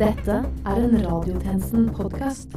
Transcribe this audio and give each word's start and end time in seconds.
Dette 0.00 0.32
er 0.64 0.78
en 0.80 0.94
Radiotjenesten-podkast. 1.04 2.54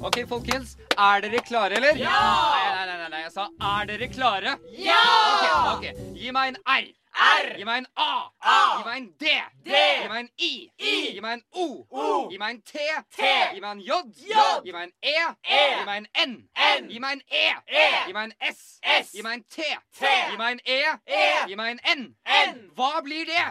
Ok, 0.00 0.26
folkens. 0.28 0.76
Er 0.98 1.20
dere 1.22 1.38
klare, 1.46 1.78
eller? 1.78 1.94
Ja! 1.94 2.10
Nei, 2.10 2.74
nei, 2.74 2.86
nei, 2.86 2.96
nei, 2.96 3.08
nei, 3.14 3.20
jeg 3.28 3.32
sa 3.36 3.46
er 3.78 3.86
dere 3.92 4.10
klare? 4.10 4.58
Ja! 4.82 5.02
Ok, 5.30 5.76
ok. 5.76 6.08
Gi 6.18 6.34
meg 6.34 6.56
en 6.56 6.64
R. 6.66 6.90
R. 7.20 7.56
Gi 7.58 7.64
meg 7.64 7.78
en 7.78 7.86
A. 7.96 8.12
A. 8.40 8.60
Gi 8.78 8.84
meg 8.86 8.96
en 8.96 9.08
D. 9.20 9.24
D. 9.64 9.70
Gi 10.02 10.08
meg 10.08 10.20
en 10.20 10.28
I. 10.38 10.52
I. 10.78 10.94
Gi 11.14 11.20
meg 11.20 11.32
en 11.32 11.42
O. 11.52 11.66
O. 11.90 12.28
Gi 12.30 12.38
meg 12.38 12.54
en 12.54 12.60
T. 12.62 12.76
T. 13.16 13.30
Gi 13.54 13.60
meg 13.60 13.70
en 13.70 13.82
J. 13.84 13.92
J. 14.30 14.46
Gi 14.64 14.72
meg 14.72 14.82
en 14.88 14.92
E. 15.02 15.16
E. 15.44 15.62
Gi 15.76 15.84
meg 15.84 15.96
en 15.96 16.06
N. 16.28 16.34
N. 16.80 16.88
Gi 16.90 16.98
meg 17.04 17.12
en 17.18 17.22
E. 17.28 17.46
E. 17.68 17.88
Gi 18.06 18.16
meg 18.16 18.24
en 18.30 18.54
S. 18.54 18.80
S. 18.80 19.12
Gi 19.14 19.22
meg 19.26 19.38
en 19.38 19.44
T. 19.44 19.68
T. 20.00 20.14
Gi 20.30 20.40
meg 20.40 20.56
en 20.56 20.60
E. 20.64 20.80
E. 21.06 21.26
Gi 21.48 21.60
meg 21.60 21.76
en 21.76 21.98
N. 21.98 22.06
N. 22.46 22.62
Hva 22.78 23.00
blir 23.04 23.28
det? 23.28 23.46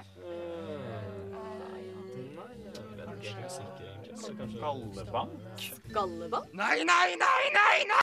Nei, 6.54 6.84
nei, 6.84 7.16
nei, 7.24 7.44
nei, 7.56 7.84
nei! 7.92 8.02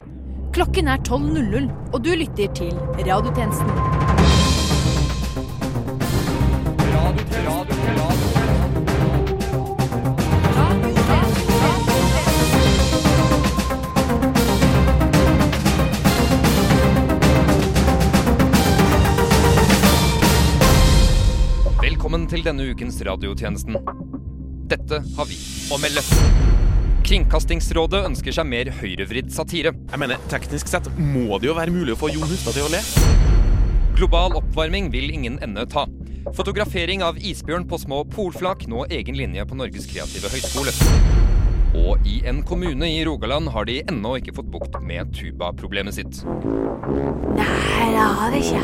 Klokken 0.52 0.88
er 0.88 0.96
12.00, 1.08 1.70
og 1.92 2.04
du 2.04 2.10
lytter 2.10 2.54
til 2.54 2.72
Radiotjenesten. 2.96 4.15
Velkommen 22.06 22.24
til 22.30 22.44
denne 22.46 22.64
ukens 22.70 22.96
radiotjenesten. 23.04 23.76
Dette 24.70 25.00
har 25.16 25.26
vi 25.28 25.36
å 25.74 25.78
melde. 25.82 26.02
Kringkastingsrådet 27.06 28.00
ønsker 28.08 28.34
seg 28.34 28.48
mer 28.48 28.70
høyrevridd 28.80 29.28
satire. 29.34 29.74
Jeg 29.90 30.00
mener, 30.00 30.22
Teknisk 30.30 30.70
sett 30.70 30.88
må 30.98 31.38
det 31.42 31.50
jo 31.50 31.56
være 31.58 31.74
mulig 31.74 31.94
å 31.94 32.00
få 32.00 32.10
Jon 32.14 32.26
Hustad 32.30 32.56
til 32.56 32.66
å 32.66 32.72
le. 32.72 32.80
Global 33.98 34.34
oppvarming 34.40 34.88
vil 34.94 35.12
ingen 35.14 35.38
ende 35.44 35.66
ta. 35.70 35.86
Fotografering 36.34 37.02
av 37.04 37.18
isbjørn 37.18 37.68
på 37.68 37.78
små 37.78 38.04
polflak 38.10 38.66
nå 38.70 38.84
egen 38.90 39.16
linje 39.18 39.46
på 39.46 39.54
Norges 39.58 39.86
kreative 39.90 40.28
høgskole. 40.32 40.70
Og 41.76 42.06
i 42.08 42.22
en 42.26 42.42
kommune 42.46 42.86
i 42.88 43.04
Rogaland 43.06 43.48
har 43.54 43.64
de 43.68 43.82
ennå 43.84 44.16
ikke 44.18 44.34
fått 44.38 44.50
bukt 44.50 44.80
med 44.82 45.12
tubaproblemet 45.14 45.94
sitt. 45.98 46.14
Nei, 47.36 47.86
det 47.92 48.06
har 48.18 48.30
vi 48.32 48.38
ikke. 48.42 48.60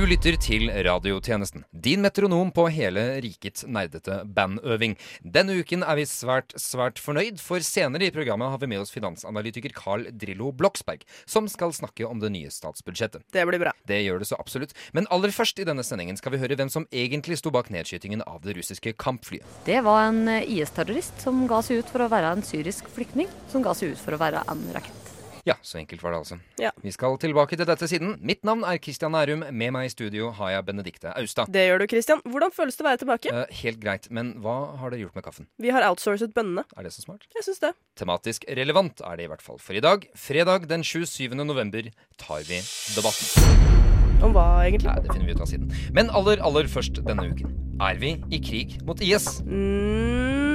Du 0.00 0.06
lytter 0.08 0.32
til 0.40 0.70
radiotjenesten, 0.72 1.66
din 1.76 2.00
metronom 2.00 2.48
på 2.56 2.62
hele 2.72 3.02
rikets 3.20 3.66
nerdete 3.68 4.22
bandøving. 4.24 4.94
Denne 5.20 5.58
uken 5.60 5.82
er 5.84 5.98
vi 5.98 6.06
svært, 6.08 6.54
svært 6.56 6.96
fornøyd, 7.04 7.36
for 7.44 7.60
senere 7.60 8.06
i 8.06 8.14
programmet 8.14 8.48
har 8.48 8.62
vi 8.62 8.70
med 8.72 8.80
oss 8.80 8.94
finansanalytiker 8.94 9.74
Carl 9.76 10.06
Drillo 10.22 10.54
Bloksberg, 10.56 11.04
som 11.28 11.50
skal 11.52 11.76
snakke 11.76 12.08
om 12.08 12.22
det 12.22 12.30
nye 12.32 12.48
statsbudsjettet. 12.48 13.26
Det 13.28 13.44
blir 13.50 13.60
bra. 13.60 13.74
Det 13.84 14.00
gjør 14.00 14.24
det 14.24 14.30
så 14.30 14.40
absolutt. 14.40 14.72
Men 14.96 15.10
aller 15.12 15.36
først 15.36 15.60
i 15.60 15.68
denne 15.68 15.84
sendingen 15.84 16.16
skal 16.16 16.32
vi 16.32 16.40
høre 16.40 16.56
hvem 16.56 16.72
som 16.72 16.88
egentlig 16.88 17.36
sto 17.42 17.52
bak 17.52 17.68
nedskytingen 17.68 18.24
av 18.24 18.40
det 18.46 18.56
russiske 18.56 18.96
kampflyet. 18.96 19.44
Det 19.68 19.82
var 19.84 20.06
en 20.06 20.24
IS-terrorist 20.40 21.20
som 21.28 21.44
ga 21.50 21.60
seg 21.60 21.84
ut 21.84 21.92
for 21.92 22.06
å 22.06 22.08
være 22.16 22.32
en 22.38 22.48
syrisk 22.54 22.88
flyktning, 22.96 23.28
som 23.52 23.60
ga 23.60 23.76
seg 23.76 23.92
ut 23.92 24.00
for 24.00 24.16
å 24.16 24.24
være 24.24 24.48
en 24.48 24.64
rakett. 24.72 24.99
Ja, 25.48 25.56
så 25.62 25.78
enkelt 25.80 26.02
var 26.04 26.14
det 26.14 26.20
altså. 26.20 26.38
Ja. 26.60 26.70
Vi 26.82 26.92
skal 26.94 27.16
tilbake 27.20 27.56
til 27.56 27.68
dette 27.68 27.88
siden. 27.88 28.16
Mitt 28.26 28.44
navn 28.44 28.64
er 28.66 28.80
Kristian 28.82 29.14
Nærum. 29.16 29.44
Med 29.50 29.72
meg 29.74 29.88
i 29.88 29.92
studio 29.92 30.30
har 30.36 30.54
jeg 30.54 30.66
Benedikte 30.68 31.14
Austad. 31.16 31.50
Det 31.52 31.64
gjør 31.68 31.82
du, 31.82 31.86
Kristian. 31.90 32.22
Hvordan 32.28 32.54
føles 32.54 32.76
det 32.76 32.84
å 32.84 32.88
være 32.88 33.02
tilbake? 33.04 33.34
Uh, 33.34 33.44
helt 33.62 33.80
greit, 33.82 34.10
men 34.12 34.34
hva 34.44 34.58
har 34.80 34.92
dere 34.92 35.06
gjort 35.06 35.16
med 35.18 35.26
kaffen? 35.26 35.48
Vi 35.60 35.72
har 35.74 35.86
outsourcet 35.88 36.34
bønnene. 36.36 36.66
Er 36.76 36.86
det 36.86 36.94
så 36.96 37.04
smart? 37.06 37.24
Jeg 37.36 37.46
syns 37.48 37.62
det. 37.64 37.72
Tematisk 38.00 38.44
relevant 38.60 39.00
er 39.06 39.20
det 39.20 39.28
i 39.28 39.32
hvert 39.32 39.44
fall. 39.44 39.60
For 39.62 39.76
i 39.76 39.84
dag, 39.84 40.04
fredag 40.18 40.68
den 40.70 40.84
27. 40.84 41.32
november, 41.40 41.88
tar 42.20 42.44
vi 42.48 42.60
debatten. 42.96 43.88
Om 44.20 44.34
hva, 44.36 44.46
egentlig? 44.66 44.90
Nei, 44.90 45.00
det 45.00 45.14
finner 45.14 45.30
vi 45.30 45.34
ut 45.38 45.40
av 45.40 45.48
siden. 45.48 45.70
Men 45.96 46.12
aller, 46.12 46.42
aller 46.44 46.68
først 46.68 47.00
denne 47.06 47.30
uken. 47.32 47.56
Er 47.80 47.96
vi 47.96 48.12
i 48.28 48.40
krig 48.44 48.76
mot 48.84 49.00
IS? 49.00 49.38
Mm, 49.48 50.49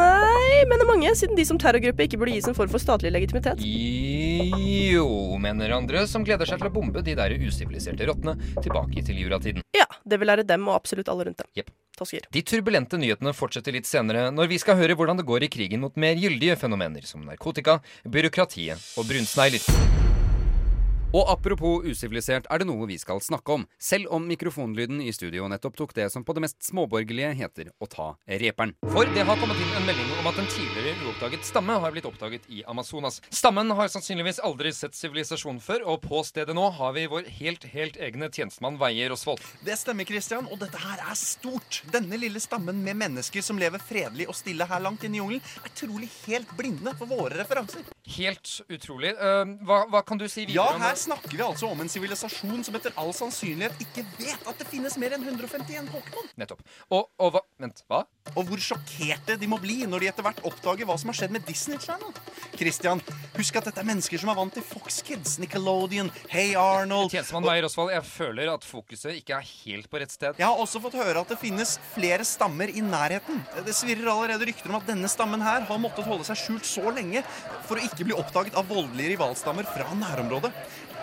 nei, 0.00 0.62
mener 0.70 0.88
mange, 0.88 1.12
siden 1.18 1.38
de 1.38 1.44
som 1.48 1.58
terrorgruppe 1.60 2.06
ikke 2.06 2.20
burde 2.20 2.34
gis 2.36 2.48
en 2.50 2.56
form 2.56 2.72
for 2.72 2.82
statlig 2.82 3.12
legitimitet. 3.14 3.62
Jo, 4.90 5.06
mener 5.42 5.76
andre, 5.76 6.06
som 6.10 6.24
gleder 6.26 6.48
seg 6.48 6.60
til 6.60 6.70
å 6.70 6.74
bombe 6.74 7.04
de 7.06 7.16
der 7.18 7.36
usiviliserte 7.40 8.08
rottene 8.08 8.36
tilbake 8.60 9.04
til 9.06 9.20
juratiden. 9.20 9.64
Ja, 9.76 9.88
det 10.04 10.20
vil 10.20 10.30
lære 10.32 10.46
dem 10.48 10.68
og 10.68 10.78
absolutt 10.80 11.10
alle 11.12 11.28
rundt 11.28 11.44
dem. 11.44 11.50
Yep. 11.60 11.72
Tosker. 12.00 12.24
De 12.32 12.40
turbulente 12.46 12.96
nyhetene 12.96 13.34
fortsetter 13.36 13.74
litt 13.76 13.88
senere, 13.88 14.30
når 14.32 14.48
vi 14.54 14.60
skal 14.62 14.78
høre 14.80 14.96
hvordan 14.96 15.20
det 15.20 15.26
går 15.28 15.44
i 15.44 15.50
krigen 15.52 15.84
mot 15.84 15.98
mer 16.00 16.16
gyldige 16.16 16.56
fenomener 16.60 17.04
som 17.04 17.26
narkotika, 17.26 17.80
byråkratiet 18.08 18.94
og 18.96 19.10
brunsnegler. 19.10 20.09
Og 21.10 21.26
apropos 21.26 21.82
usivilisert 21.82 22.44
er 22.46 22.62
det 22.62 22.68
noe 22.68 22.86
vi 22.86 22.94
skal 23.02 23.18
snakke 23.18 23.54
om, 23.56 23.64
selv 23.82 24.12
om 24.14 24.28
mikrofonlyden 24.30 25.00
i 25.02 25.10
studio 25.10 25.48
nettopp 25.50 25.74
tok 25.80 25.94
det 25.96 26.04
som 26.14 26.22
på 26.22 26.36
det 26.36 26.44
mest 26.44 26.60
småborgerlige 26.62 27.32
heter 27.34 27.72
å 27.82 27.88
ta 27.90 28.06
reperen. 28.38 28.76
For 28.92 29.10
det 29.10 29.24
har 29.26 29.40
kommet 29.40 29.58
inn 29.58 29.72
en 29.74 29.88
melding 29.88 30.12
om 30.20 30.28
at 30.30 30.38
en 30.38 30.46
tidligere 30.54 30.92
uoppdaget 31.02 31.48
stamme 31.48 31.74
har 31.82 31.96
blitt 31.96 32.06
oppdaget 32.06 32.46
i 32.54 32.62
Amazonas. 32.70 33.18
Stammen 33.34 33.74
har 33.74 33.90
sannsynligvis 33.90 34.38
aldri 34.46 34.70
sett 34.76 34.94
sivilisasjon 34.94 35.58
før, 35.64 35.82
og 35.90 36.04
på 36.04 36.22
stedet 36.28 36.54
nå 36.54 36.68
har 36.78 36.94
vi 36.94 37.08
vår 37.10 37.26
helt, 37.40 37.66
helt 37.74 37.98
egne 37.98 38.30
tjenestemann 38.30 38.78
Veier 38.78 39.10
Osvold. 39.10 39.42
Det 39.66 39.80
stemmer, 39.82 40.06
Christian, 40.06 40.46
og 40.46 40.62
dette 40.62 40.78
her 40.78 41.02
er 41.02 41.18
stort. 41.18 41.80
Denne 41.90 42.22
lille 42.22 42.38
stammen 42.38 42.84
med 42.86 43.00
mennesker 43.02 43.42
som 43.42 43.58
lever 43.58 43.82
fredelig 43.82 44.30
og 44.30 44.38
stille 44.38 44.70
her 44.70 44.86
langt 44.86 45.02
inne 45.02 45.18
i 45.18 45.24
jungelen, 45.24 45.42
er 45.66 45.74
trolig 45.74 46.12
helt 46.28 46.54
blinde 46.54 46.94
for 47.02 47.10
våre 47.10 47.42
referanser. 47.42 47.82
Helt 48.16 48.60
utrolig. 48.72 49.12
Eh, 49.12 49.52
hva, 49.68 49.82
hva 49.92 50.00
kan 50.06 50.18
du 50.20 50.24
si 50.28 50.46
videre 50.46 50.56
Ja, 50.56 50.78
her 50.80 50.96
snakker 50.98 51.34
vi 51.36 51.42
altså 51.44 51.68
om 51.68 51.82
en 51.84 51.90
sivilisasjon 51.92 52.64
som 52.66 52.78
etter 52.78 52.94
all 53.00 53.12
sannsynlighet 53.16 53.76
ikke 53.84 54.06
vet 54.18 54.48
at 54.48 54.62
det 54.62 54.68
finnes 54.70 54.96
mer 55.00 55.16
enn 55.16 55.26
151 55.26 55.90
Pokémon. 55.92 56.30
Nettopp. 56.40 56.64
Og, 56.90 57.10
og 57.20 57.36
hva 57.36 57.44
Vent, 57.60 57.82
hva? 57.90 58.04
Og 58.38 58.46
hvor 58.48 58.62
sjokkerte 58.62 59.36
de 59.40 59.48
må 59.50 59.58
bli 59.62 59.80
når 59.88 60.04
de 60.04 60.10
etter 60.10 60.26
hvert 60.26 60.42
oppdager 60.46 60.88
hva 60.88 60.96
som 61.00 61.10
har 61.10 61.18
skjedd 61.18 61.34
med 61.34 61.46
Disney 61.48 61.80
Channel. 61.82 62.12
Christian, 62.56 63.00
husk 63.36 63.56
at 63.58 63.70
dette 63.70 63.82
er 63.82 63.88
mennesker 63.88 64.20
som 64.20 64.30
er 64.32 64.38
vant 64.38 64.54
til 64.54 64.64
Fox 64.66 65.00
Kids, 65.06 65.38
Nickelodeon, 65.42 66.10
Hey 66.30 66.54
Arnold 66.58 67.12
Tjenestemann 67.12 67.46
Meyer 67.46 67.66
Osvald, 67.68 67.92
jeg 67.94 68.04
føler 68.06 68.52
at 68.52 68.66
fokuset 68.66 69.16
ikke 69.16 69.38
er 69.38 69.48
helt 69.64 69.90
på 69.90 70.02
rett 70.02 70.12
sted. 70.14 70.38
Jeg 70.40 70.46
har 70.46 70.60
også 70.60 70.82
fått 70.84 70.98
høre 71.00 71.24
at 71.24 71.32
det 71.32 71.40
finnes 71.40 71.76
flere 71.94 72.26
stammer 72.28 72.72
i 72.72 72.84
nærheten. 72.84 73.40
Det 73.66 73.74
svirrer 73.76 74.12
allerede 74.12 74.50
rykter 74.50 74.72
om 74.72 74.80
at 74.80 74.88
denne 74.90 75.10
stammen 75.10 75.42
her 75.44 75.64
har 75.68 75.82
måttet 75.82 76.08
holde 76.08 76.26
seg 76.28 76.38
skjult 76.40 76.68
så 76.68 76.92
lenge 76.94 77.24
for 77.68 77.78
å 77.78 77.88
ikke 77.88 78.06
bli 78.08 78.16
oppdaget 78.18 78.58
av 78.58 78.68
voldelige 78.70 79.14
rivalstammer 79.14 79.68
fra 79.68 79.88
nærområdet. 80.04 80.52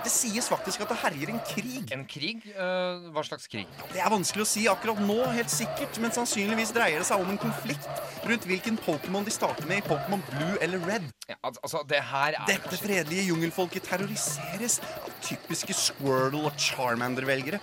Det 0.06 0.12
sies 0.14 0.48
faktisk 0.50 0.84
at 0.86 0.92
det 0.94 0.98
herjer 1.02 1.32
en 1.34 1.42
krig. 1.48 1.92
En 1.96 2.06
krig? 2.10 2.46
Eh, 2.54 3.08
hva 3.16 3.24
slags 3.26 3.50
krig? 3.52 3.68
Det 3.92 4.02
er 4.04 4.14
vanskelig 4.14 4.46
å 4.46 4.50
si 4.50 4.66
akkurat 4.72 5.02
nå, 5.04 5.18
helt 5.36 5.52
sikkert, 5.52 6.00
men 6.04 6.14
sannsynligvis 6.16 6.74
dreier 6.76 7.02
det 7.02 7.10
seg 7.10 7.24
om 7.24 7.34
en 7.34 7.42
konflikt 7.42 7.90
rundt 8.28 8.48
hvilken 8.50 8.80
Pokémon 8.86 9.26
de 9.28 9.34
starter 9.34 9.68
med 9.70 9.82
i 9.82 9.88
Pokémon 9.88 10.24
Blue 10.32 10.56
eller 10.64 10.84
Red. 10.88 11.10
Ja, 11.28 11.38
altså, 11.44 11.84
det 11.90 12.02
her 12.12 12.38
er 12.38 12.48
Dette 12.50 12.80
fredelige 12.80 13.28
jungelfolket 13.32 13.88
terroriseres 13.90 14.80
av 15.04 15.14
typiske 15.26 15.76
Squirtle 15.76 16.46
og 16.48 16.60
Charmander-velgere. 16.62 17.62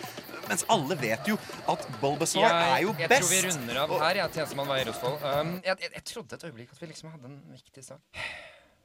Mens 0.48 0.64
alle 0.68 0.96
vet 1.00 1.28
jo 1.28 1.38
at 1.72 1.86
Bulbasaur 2.02 2.44
er 2.44 2.82
jo 2.84 2.92
jeg 2.98 3.08
best. 3.08 3.24
tror 3.24 3.32
vi 3.32 3.44
runder 3.46 3.78
av 3.84 3.94
her, 4.02 4.18
jeg, 4.20 4.34
tjenestemann 4.36 4.68
Veier 4.68 4.90
Osvold. 4.92 5.22
Um, 5.24 5.54
jeg, 5.64 5.78
jeg, 5.86 5.94
jeg 5.96 6.04
trodde 6.10 6.36
et 6.36 6.44
øyeblikk 6.50 6.74
at 6.74 6.82
vi 6.82 6.90
liksom 6.90 7.14
hadde 7.14 7.30
en 7.30 7.38
viktig 7.54 7.86
sak. 7.86 8.20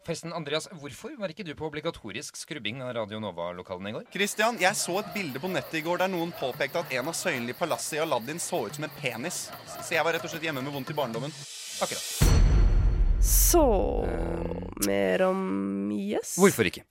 Forresten, 0.07 0.31
Andreas, 0.31 0.67
hvorfor 0.79 1.11
var 1.19 1.31
ikke 1.33 1.43
du 1.43 1.51
på 1.59 1.67
obligatorisk 1.67 2.37
skrubbing 2.39 2.79
av 2.81 2.93
Radio 2.95 3.19
Nova-lokalene 3.19 3.91
i 3.91 3.95
går? 3.97 4.05
Christian, 4.13 4.55
jeg 4.61 4.77
så 4.79 4.95
et 5.01 5.09
bilde 5.11 5.41
på 5.43 5.49
nettet 5.51 5.81
i 5.81 5.83
går 5.83 5.99
der 5.99 6.11
noen 6.11 6.31
påpekte 6.39 6.79
at 6.79 6.93
en 6.95 7.09
av 7.11 7.17
søylene 7.19 7.51
i 7.51 7.57
palasset 7.57 7.97
i 7.97 8.01
Aladdin 8.05 8.39
så 8.39 8.61
ut 8.65 8.77
som 8.77 8.87
en 8.87 8.93
penis. 9.01 9.49
Så 9.75 9.97
jeg 9.97 10.05
var 10.07 10.15
rett 10.15 10.23
og 10.23 10.31
slett 10.31 10.45
hjemme 10.47 10.63
med 10.63 10.71
vondt 10.71 10.93
i 10.93 10.95
barndommen. 10.95 11.35
Akkurat. 11.83 12.05
Så 13.19 13.65
Mer 14.87 15.25
om 15.27 15.91
Yes? 15.91 16.37
Hvorfor 16.39 16.69
ikke? 16.69 16.85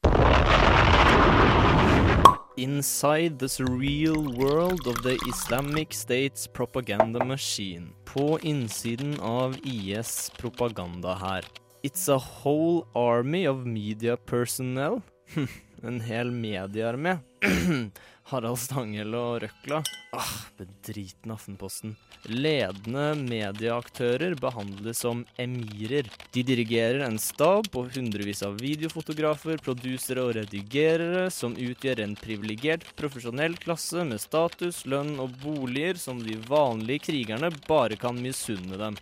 Inside 2.60 3.38
the 3.38 3.48
surreal 3.48 4.36
world 4.36 4.86
of 4.86 5.00
the 5.02 5.16
Islamic 5.30 5.96
States 5.96 6.46
propaganda 6.46 7.24
machine. 7.24 7.94
På 8.04 8.36
innsiden 8.42 9.16
av 9.20 9.56
IS 9.64 10.30
propaganda 10.36 11.14
her. 11.14 11.48
It's 11.80 12.08
a 12.08 12.18
whole 12.18 12.88
army 12.94 13.46
of 13.46 13.64
media 13.66 14.16
personnel. 14.16 15.02
En 15.82 16.00
hel 16.00 16.30
mediearmé. 16.30 17.18
Harald 18.30 18.58
Stanghelle 18.58 19.14
og 19.16 19.42
Røkla. 19.44 19.76
Ah, 20.10 20.32
bedriten 20.58 21.30
Aftenposten. 21.30 21.92
Ledende 22.26 23.12
medieaktører 23.20 24.34
behandles 24.42 25.04
som 25.04 25.20
emirer. 25.38 26.08
De 26.34 26.42
dirigerer 26.42 27.04
en 27.06 27.20
stab 27.22 27.70
på 27.70 27.84
hundrevis 27.94 28.42
av 28.42 28.58
videofotografer, 28.58 29.62
produsere 29.62 30.24
og 30.26 30.34
redigerere, 30.40 31.28
som 31.30 31.54
utgjør 31.54 32.02
en 32.02 32.16
privilegert 32.18 32.88
profesjonell 32.98 33.54
klasse 33.62 34.02
med 34.02 34.18
status, 34.18 34.82
lønn 34.82 35.14
og 35.22 35.38
boliger 35.44 35.94
som 36.02 36.18
de 36.26 36.34
vanlige 36.50 37.06
krigerne 37.06 37.52
bare 37.70 38.00
kan 38.02 38.18
misunne 38.18 38.82
dem. 38.82 38.98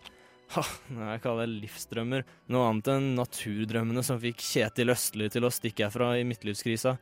Ha, 0.54 0.62
jeg 0.94 1.22
kaller 1.24 1.48
det 1.48 1.64
livsdrømmer. 1.64 2.22
Noe 2.52 2.70
annet 2.70 2.92
enn 2.92 3.12
naturdrømmene 3.18 4.04
som 4.06 4.20
fikk 4.22 4.44
Kjetil 4.44 4.94
Østli 4.94 5.28
til 5.32 5.46
å 5.46 5.52
stikke 5.52 5.88
herfra 5.88 6.14
i 6.20 6.26
midtlivskrisa. 6.28 6.94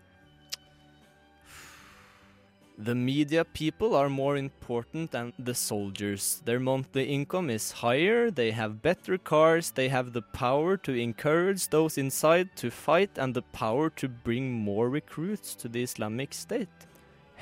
The 2.76 2.94
media 2.94 3.44
people 3.44 3.94
are 3.94 4.08
more 4.08 4.36
important 4.36 5.12
than 5.12 5.32
the 5.38 5.54
soldiers. 5.54 6.42
Their 6.44 6.58
monthly 6.58 7.04
income 7.04 7.48
is 7.48 7.70
higher, 7.70 8.32
they 8.32 8.50
have 8.50 8.82
better 8.82 9.16
cars, 9.16 9.70
they 9.70 9.88
have 9.88 10.12
the 10.12 10.22
power 10.22 10.76
to 10.78 10.92
encourage 10.92 11.68
those 11.68 11.98
inside 11.98 12.48
to 12.56 12.70
fight, 12.70 13.16
and 13.16 13.32
the 13.32 13.42
power 13.42 13.90
to 13.90 14.08
bring 14.08 14.50
more 14.50 14.88
recruits 14.88 15.54
to 15.56 15.68
the 15.68 15.84
Islamic 15.84 16.34
State. 16.34 16.88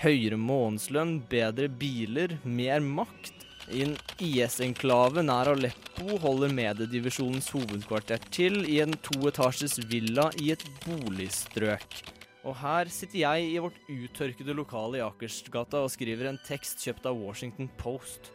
Høyere 0.02 0.36
månedslønn, 0.36 1.22
bedre 1.30 1.68
biler, 1.68 2.36
mer 2.44 2.80
makt. 2.80 3.41
I 3.70 3.84
en 3.84 3.92
IS-enklave 4.18 5.22
nær 5.22 5.52
Aleppo 5.52 6.16
holder 6.24 6.50
mediedivisjonens 6.56 7.52
hovedkvarter 7.54 8.22
til 8.34 8.64
i 8.66 8.80
en 8.82 8.96
toetasjes 9.06 9.78
villa 9.90 10.26
i 10.42 10.50
et 10.56 10.64
boligstrøk. 10.82 12.00
Og 12.42 12.56
her 12.58 12.90
sitter 12.90 13.20
jeg 13.20 13.50
i 13.52 13.60
vårt 13.62 13.78
uttørkede 13.86 14.56
lokale 14.58 14.98
i 14.98 15.04
Akersgata 15.06 15.84
og 15.84 15.92
skriver 15.94 16.32
en 16.32 16.40
tekst 16.42 16.82
kjøpt 16.82 17.06
av 17.06 17.20
Washington 17.22 17.70
Post. 17.78 18.32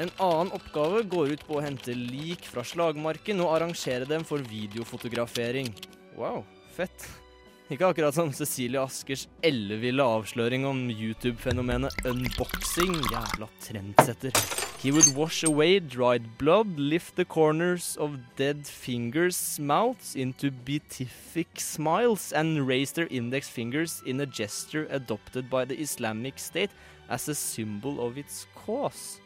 En 0.00 0.08
annen 0.24 0.54
oppgave 0.56 1.02
går 1.04 1.34
ut 1.34 1.44
på 1.44 1.58
å 1.58 1.64
hente 1.64 1.92
lik 1.92 2.46
fra 2.48 2.64
slagmarken 2.64 3.44
og 3.44 3.52
arrangere 3.58 4.08
dem 4.08 4.24
for 4.24 4.40
videofotografering. 4.48 5.68
Wow, 6.16 6.46
fett. 6.72 7.04
Ikke 7.70 7.86
akkurat 7.86 8.14
som 8.14 8.32
Cecilie 8.34 8.80
Askers 8.82 9.28
elleville 9.46 10.02
avsløring 10.02 10.66
om 10.66 10.80
YouTube-fenomenet 10.90 11.94
unboxing. 12.10 12.96
Jævla 13.12 13.46
trendsetter. 13.62 14.34
He 14.82 14.90
would 14.90 15.14
wash 15.14 15.44
away 15.46 15.78
dried 15.78 16.26
blood, 16.38 16.66
lift 16.76 17.14
the 17.14 17.24
corners 17.24 17.96
of 17.96 18.18
dead 18.36 18.66
fingers' 18.66 19.60
mouths 19.60 20.16
into 20.16 20.50
beatific 20.50 21.60
smiles, 21.60 22.32
and 22.32 22.66
raise 22.66 22.92
their 22.92 23.06
index 23.08 23.48
fingers 23.48 24.02
in 24.04 24.20
a 24.20 24.26
gesture 24.26 24.88
adopted 24.90 25.48
by 25.48 25.64
the 25.64 25.80
Islamic 25.80 26.40
State 26.40 26.70
as 27.08 27.28
a 27.28 27.34
symbol 27.34 28.04
of 28.04 28.18
its 28.18 28.48
cause. 28.66 29.21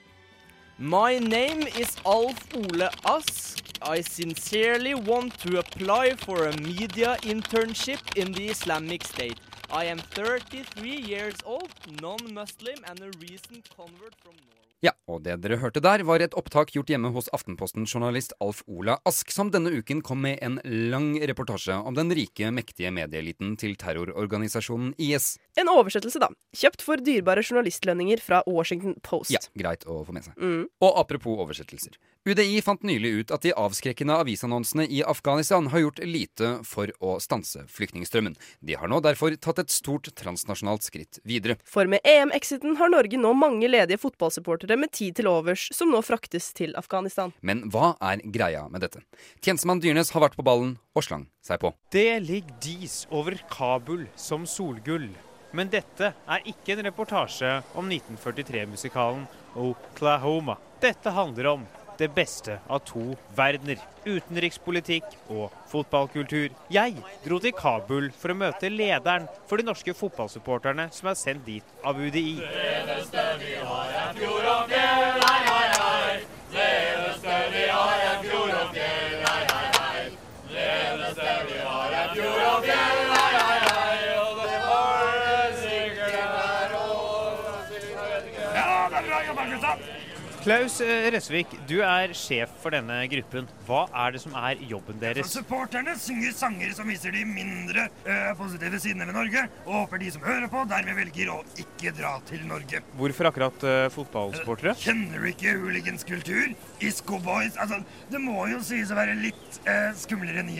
My 0.78 1.18
name 1.18 1.62
is 1.62 1.96
Alf 2.04 2.54
Ole 2.54 2.90
Ask. 3.06 3.62
I 3.80 4.02
sincerely 4.02 4.94
want 4.94 5.38
to 5.38 5.58
apply 5.58 6.10
for 6.16 6.44
a 6.44 6.56
media 6.58 7.16
internship 7.22 8.14
in 8.14 8.32
the 8.32 8.48
Islamic 8.48 9.02
State. 9.04 9.40
I 9.70 9.86
am 9.86 9.96
33 9.96 10.90
years 10.90 11.36
old, 11.46 11.70
non-Muslim, 12.02 12.76
and 12.86 13.00
a 13.00 13.10
recent 13.22 13.70
convert 13.74 14.14
from 14.16 14.34
Norway. 14.36 14.65
Ja, 14.84 14.92
og 15.08 15.22
det 15.24 15.38
dere 15.40 15.56
hørte 15.62 15.80
der, 15.80 16.02
var 16.04 16.20
et 16.20 16.34
opptak 16.36 16.74
gjort 16.74 16.90
hjemme 16.92 17.08
hos 17.14 17.30
Aftenposten-journalist 17.36 18.34
Alf 18.44 18.60
Ola 18.68 18.98
Ask, 19.08 19.32
som 19.32 19.48
denne 19.54 19.72
uken 19.72 20.02
kom 20.04 20.20
med 20.26 20.36
en 20.44 20.58
lang 20.92 21.14
reportasje 21.30 21.78
om 21.80 21.96
den 21.96 22.12
rike, 22.16 22.50
mektige 22.52 22.92
medieeliten 22.92 23.54
til 23.60 23.72
terrororganisasjonen 23.80 24.92
IS. 25.00 25.38
En 25.56 25.72
oversettelse, 25.72 26.20
da. 26.20 26.28
Kjøpt 26.56 26.84
for 26.84 27.00
dyrebare 27.00 27.44
journalistlønninger 27.46 28.20
fra 28.20 28.42
Washington 28.44 28.98
Post. 29.06 29.32
Ja, 29.32 29.40
greit 29.56 29.88
å 29.88 30.02
få 30.04 30.12
med 30.16 30.28
seg. 30.28 30.36
Mm. 30.36 30.68
Og 30.84 31.00
apropos 31.00 31.40
oversettelser. 31.46 31.96
UDI 32.26 32.58
fant 32.62 32.82
nylig 32.82 33.10
ut 33.20 33.30
at 33.30 33.44
de 33.46 33.52
avskrekkende 33.54 34.16
avisannonsene 34.18 34.88
i 34.90 34.98
Afghanistan 35.06 35.68
har 35.70 35.84
gjort 35.84 36.00
lite 36.02 36.48
for 36.66 36.90
å 36.98 37.20
stanse 37.22 37.62
flyktningstrømmen. 37.70 38.34
De 38.66 38.74
har 38.74 38.90
nå 38.90 38.98
derfor 39.04 39.36
tatt 39.38 39.60
et 39.62 39.70
stort 39.70 40.10
transnasjonalt 40.18 40.82
skritt 40.82 41.20
videre. 41.22 41.54
For 41.70 41.86
med 41.86 42.02
EM-exiten 42.02 42.80
har 42.80 42.90
Norge 42.90 43.20
nå 43.22 43.30
mange 43.38 43.70
ledige 43.70 44.00
fotballsupportere 44.02 44.74
med 44.74 44.90
tid 44.90 45.20
til 45.20 45.30
overs, 45.30 45.68
som 45.70 45.94
nå 45.94 46.02
fraktes 46.02 46.50
til 46.58 46.74
Afghanistan. 46.74 47.30
Men 47.46 47.62
hva 47.70 47.92
er 48.02 48.26
greia 48.26 48.66
med 48.74 48.82
dette? 48.82 49.04
Tjenestemann 49.38 49.84
Dyrnes 49.86 50.10
har 50.10 50.26
vært 50.26 50.34
på 50.34 50.48
ballen 50.50 50.74
og 50.98 51.06
slang 51.06 51.28
seg 51.46 51.62
på. 51.62 51.76
Det 51.94 52.10
ligger 52.26 52.58
dis 52.58 53.04
over 53.14 53.38
Kabul 53.54 54.08
som 54.18 54.50
solgull. 54.50 55.12
Men 55.54 55.70
dette 55.70 56.10
er 56.10 56.50
ikke 56.50 56.74
en 56.74 56.88
reportasje 56.90 57.54
om 57.78 57.86
1943-musikalen 57.86 59.28
Oklahoma. 59.62 60.58
Dette 60.82 61.14
handler 61.14 61.54
om 61.54 61.68
det 61.98 62.10
beste 62.14 62.58
av 62.68 62.82
to 62.88 63.16
verdener. 63.36 63.80
Utenrikspolitikk 64.06 65.04
og 65.32 65.54
fotballkultur. 65.70 66.54
Jeg 66.70 66.94
dro 67.24 67.40
til 67.42 67.54
Kabul 67.56 68.10
for 68.14 68.32
å 68.32 68.38
møte 68.38 68.70
lederen 68.70 69.26
for 69.50 69.58
de 69.58 69.66
norske 69.66 69.94
fotballsupporterne 69.96 70.88
som 70.94 71.10
er 71.10 71.18
sendt 71.18 71.46
dit 71.48 71.64
av 71.86 71.98
UDI. 71.98 72.40
Klaus 90.46 90.76
eh, 90.78 91.08
Røsvik, 91.10 91.56
du 91.66 91.80
er 91.82 92.12
sjef 92.14 92.52
for 92.62 92.70
denne 92.70 93.00
gruppen. 93.10 93.48
Hva 93.66 93.80
er 94.04 94.12
det 94.14 94.20
som 94.22 94.34
er 94.38 94.60
jobben 94.70 95.00
deres? 95.00 95.26
Supporterne 95.34 95.96
synger 95.98 96.36
sanger 96.38 96.70
som 96.76 96.86
viser 96.86 97.10
de 97.10 97.24
mindre 97.26 97.88
uh, 98.04 98.30
positive 98.38 98.78
sidene 98.84 99.08
ved 99.08 99.16
Norge, 99.18 99.42
og 99.64 99.72
håper 99.80 99.98
de 100.04 100.12
som 100.14 100.22
hører 100.22 100.46
på, 100.52 100.62
dermed 100.70 100.94
velger 101.00 101.32
å 101.34 101.40
ikke 101.58 101.90
dra 101.98 102.12
til 102.30 102.44
Norge. 102.46 102.78
Hvorfor 103.00 103.30
akkurat 103.32 103.66
uh, 103.66 103.88
fotballsupportere? 103.90 104.76
Kjenner 104.84 105.18
du 105.18 105.26
ikke 105.32 105.56
hooliganskultur? 105.58 106.54
Isco 106.78 107.18
Boys? 107.26 107.58
Altså, 107.58 107.80
det 108.14 108.22
må 108.22 108.46
jo 108.52 108.62
sies 108.62 108.94
å 108.94 109.00
være 109.00 109.18
litt 109.18 109.58
eh, 109.66 109.90
skumlere 109.98 110.44
enn 110.44 110.54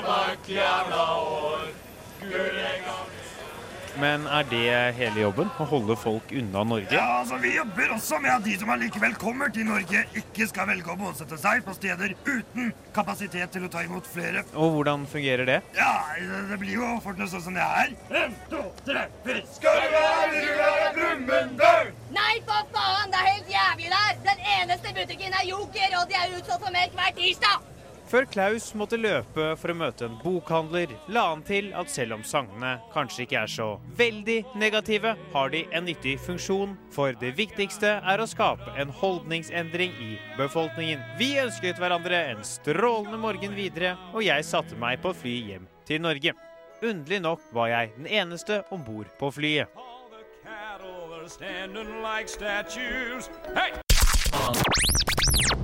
hvert 0.00 0.48
jævla 0.48 1.04
altså. 1.04 1.39
Men 4.00 4.24
er 4.32 4.46
det 4.48 4.68
hele 4.96 5.20
jobben? 5.26 5.50
Å 5.60 5.64
holde 5.68 5.96
folk 6.00 6.30
unna 6.32 6.62
Norge? 6.64 6.94
Ja, 6.94 7.20
altså, 7.20 7.36
Vi 7.42 7.52
jobber 7.56 7.92
også 7.96 8.20
med 8.22 8.32
at 8.32 8.44
de 8.46 8.54
som 8.60 8.70
allikevel 8.72 9.16
kommer 9.20 9.52
til 9.52 9.66
Norge, 9.68 10.04
ikke 10.16 10.46
skal 10.48 10.70
velge 10.70 10.92
å 10.92 10.96
bosette 10.96 11.36
seg 11.40 11.64
på 11.66 11.74
steder 11.76 12.14
uten 12.24 12.72
kapasitet 12.96 13.52
til 13.52 13.66
å 13.66 13.70
ta 13.72 13.84
imot 13.84 14.08
flere. 14.08 14.44
Og 14.54 14.78
hvordan 14.78 15.04
fungerer 15.10 15.44
det? 15.48 15.58
Ja, 15.76 15.92
det 16.48 16.60
blir 16.62 16.78
jo 16.78 16.94
fort 17.04 17.20
noe 17.20 17.28
sånn 17.28 17.44
som 17.44 17.58
det 17.58 17.66
er. 17.66 17.92
En, 18.22 18.36
to, 18.52 18.62
tre, 18.88 19.04
fire. 19.26 19.44
Skal 19.58 19.82
du 19.84 19.96
være, 19.96 20.30
du 20.32 20.52
være 20.62 20.92
Brumunddal? 20.96 21.92
Nei, 22.16 22.32
for 22.48 22.72
faen! 22.74 23.12
Det 23.12 23.20
er 23.20 23.28
helt 23.34 23.52
jævlig 23.52 23.92
der! 23.92 24.22
Den 24.30 24.46
eneste 24.56 24.96
butikken 24.96 25.36
er 25.42 25.50
Joker, 25.50 26.00
og 26.00 26.08
de 26.08 26.22
er 26.22 26.38
utsolgt 26.38 26.64
for 26.64 26.72
melk 26.74 26.96
hver 26.96 27.12
tirsdag! 27.20 27.69
Før 28.10 28.24
Klaus 28.26 28.72
måtte 28.74 28.98
løpe 28.98 29.52
for 29.54 29.70
å 29.70 29.74
møte 29.78 30.08
en 30.08 30.16
bokhandler, 30.18 30.90
la 31.14 31.28
han 31.28 31.44
til 31.46 31.68
at 31.78 31.92
selv 31.92 32.16
om 32.16 32.24
sangene 32.26 32.72
kanskje 32.90 33.22
ikke 33.22 33.38
er 33.44 33.52
så 33.52 33.68
veldig 34.00 34.38
negative, 34.58 35.12
har 35.30 35.52
de 35.52 35.60
en 35.70 35.86
nyttig 35.86 36.16
funksjon, 36.24 36.74
for 36.90 37.14
det 37.20 37.36
viktigste 37.38 37.92
er 38.02 38.18
å 38.18 38.26
skape 38.26 38.74
en 38.82 38.90
holdningsendring 38.90 39.94
i 40.02 40.10
befolkningen. 40.40 41.06
Vi 41.22 41.36
ønsket 41.38 41.78
hverandre 41.78 42.18
en 42.32 42.42
strålende 42.42 43.20
morgen 43.22 43.54
videre, 43.54 43.94
og 44.10 44.26
jeg 44.26 44.48
satte 44.48 44.74
meg 44.74 44.98
på 45.06 45.14
fly 45.14 45.38
hjem 45.52 45.70
til 45.86 46.02
Norge. 46.02 46.34
Underlig 46.82 47.22
nok 47.22 47.46
var 47.54 47.70
jeg 47.70 47.94
den 47.94 48.10
eneste 48.10 48.64
om 48.74 48.82
bord 48.82 49.06
på 49.22 49.30
flyet. 49.38 49.70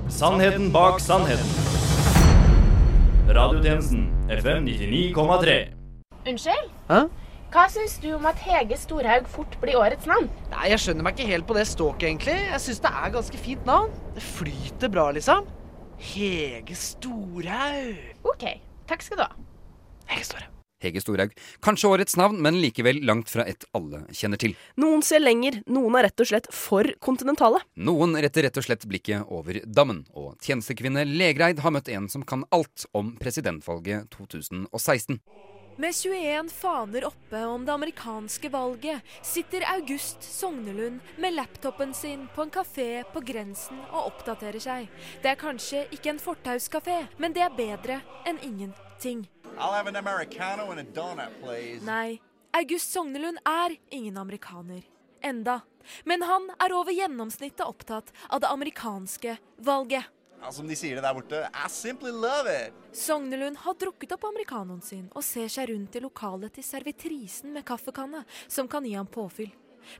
Sannheten 0.07 0.71
bak 0.71 1.03
sannheten. 1.03 1.66
Radiotjenesten 3.27 4.07
FM 4.29 4.65
99,3. 4.67 5.55
Unnskyld? 6.27 6.69
Hæ? 6.87 6.99
Hva 7.51 7.65
syns 7.71 7.97
du 8.03 8.09
om 8.15 8.25
at 8.29 8.39
Hege 8.43 8.77
Storhaug 8.79 9.27
fort 9.31 9.57
blir 9.61 9.75
årets 9.79 10.07
navn? 10.07 10.29
Nei, 10.51 10.69
Jeg 10.71 10.79
skjønner 10.83 11.03
meg 11.07 11.15
ikke 11.19 11.27
helt 11.31 11.47
på 11.47 11.55
det 11.57 11.65
ståket, 11.67 12.07
egentlig. 12.09 12.35
Jeg 12.51 12.61
syns 12.63 12.79
det 12.83 12.91
er 13.03 13.13
ganske 13.15 13.37
fint 13.43 13.65
navn. 13.67 13.91
Det 14.15 14.23
flyter 14.23 14.91
bra, 14.91 15.09
liksom. 15.15 15.47
Hege 15.99 16.75
Storhaug. 16.75 17.99
OK. 18.31 18.45
Takk 18.87 19.03
skal 19.03 19.19
du 19.19 19.25
ha. 19.27 19.31
Hege 20.11 20.27
Storhaug. 20.31 20.56
Hege 20.83 21.01
Storhaug. 21.01 21.33
Kanskje 21.65 21.89
årets 21.89 22.17
navn, 22.19 22.41
men 22.43 22.59
likevel 22.61 23.01
langt 23.07 23.31
fra 23.33 23.45
et 23.49 23.65
alle 23.77 24.03
kjenner 24.13 24.41
til. 24.41 24.55
Noen 24.79 25.03
ser 25.05 25.23
lenger, 25.23 25.61
noen 25.65 25.97
er 25.97 26.07
rett 26.09 26.23
og 26.23 26.29
slett 26.29 26.49
for 26.53 26.87
kontinentale. 27.03 27.63
Noen 27.81 28.17
retter 28.21 28.47
rett 28.47 28.59
og 28.61 28.67
slett 28.67 28.85
blikket 28.89 29.27
over 29.33 29.61
dammen, 29.65 30.05
og 30.13 30.35
tjenestekvinne 30.45 31.07
Legreid 31.09 31.63
har 31.65 31.73
møtt 31.73 31.89
en 31.93 32.09
som 32.11 32.25
kan 32.27 32.45
alt 32.55 32.87
om 32.97 33.15
presidentvalget 33.21 34.11
2016. 34.13 35.21
Med 35.79 35.95
21 35.95 36.49
faner 36.49 37.05
oppe 37.05 37.45
om 37.45 37.65
det 37.65 37.71
amerikanske 37.71 38.49
valget 38.49 39.01
sitter 39.21 39.61
August 39.73 40.23
Sognelund 40.23 40.99
med 41.17 41.33
laptopen 41.33 41.93
sin 41.93 42.27
på 42.35 42.41
en 42.41 42.51
kafé 42.51 43.03
på 43.13 43.21
grensen 43.21 43.83
og 43.91 44.07
oppdaterer 44.07 44.57
seg. 44.57 44.87
Det 45.21 45.29
er 45.29 45.37
kanskje 45.37 45.83
ikke 45.93 46.15
en 46.15 46.23
fortauskafé, 46.23 46.97
men 47.21 47.37
det 47.37 47.45
er 47.45 47.53
bedre 47.53 47.99
enn 48.25 48.41
ingenting. 48.41 49.27
Nei, 51.85 52.17
August 52.57 52.97
Sognelund 52.97 53.37
er 53.45 53.77
ingen 53.93 54.17
amerikaner. 54.17 54.81
Enda. 55.21 55.59
Men 56.09 56.25
han 56.25 56.49
er 56.57 56.73
over 56.73 56.89
gjennomsnittet 56.89 57.67
opptatt 57.69 58.09
av 58.33 58.41
det 58.41 58.49
amerikanske 58.49 59.37
valget. 59.61 60.09
Ja, 60.41 60.51
som 60.53 60.67
de 60.69 60.75
sier 60.77 60.99
det 60.99 61.03
der 61.03 61.15
borte, 61.17 61.39
I 61.49 61.69
simply 61.69 62.11
love 62.13 62.51
it. 62.51 62.75
Sognelund 62.95 63.57
har 63.63 63.77
drukket 63.79 64.13
opp 64.15 64.27
americanoen 64.29 64.81
sin 64.85 65.07
og 65.13 65.25
ser 65.25 65.49
seg 65.51 65.71
rundt 65.71 65.97
i 65.97 66.03
lokalet 66.03 66.53
til 66.55 66.65
servitrisen 66.65 67.55
med 67.55 67.65
kaffekanne, 67.67 68.23
som 68.47 68.69
kan 68.69 68.85
gi 68.85 68.93
ham 68.95 69.09
påfyll. 69.09 69.51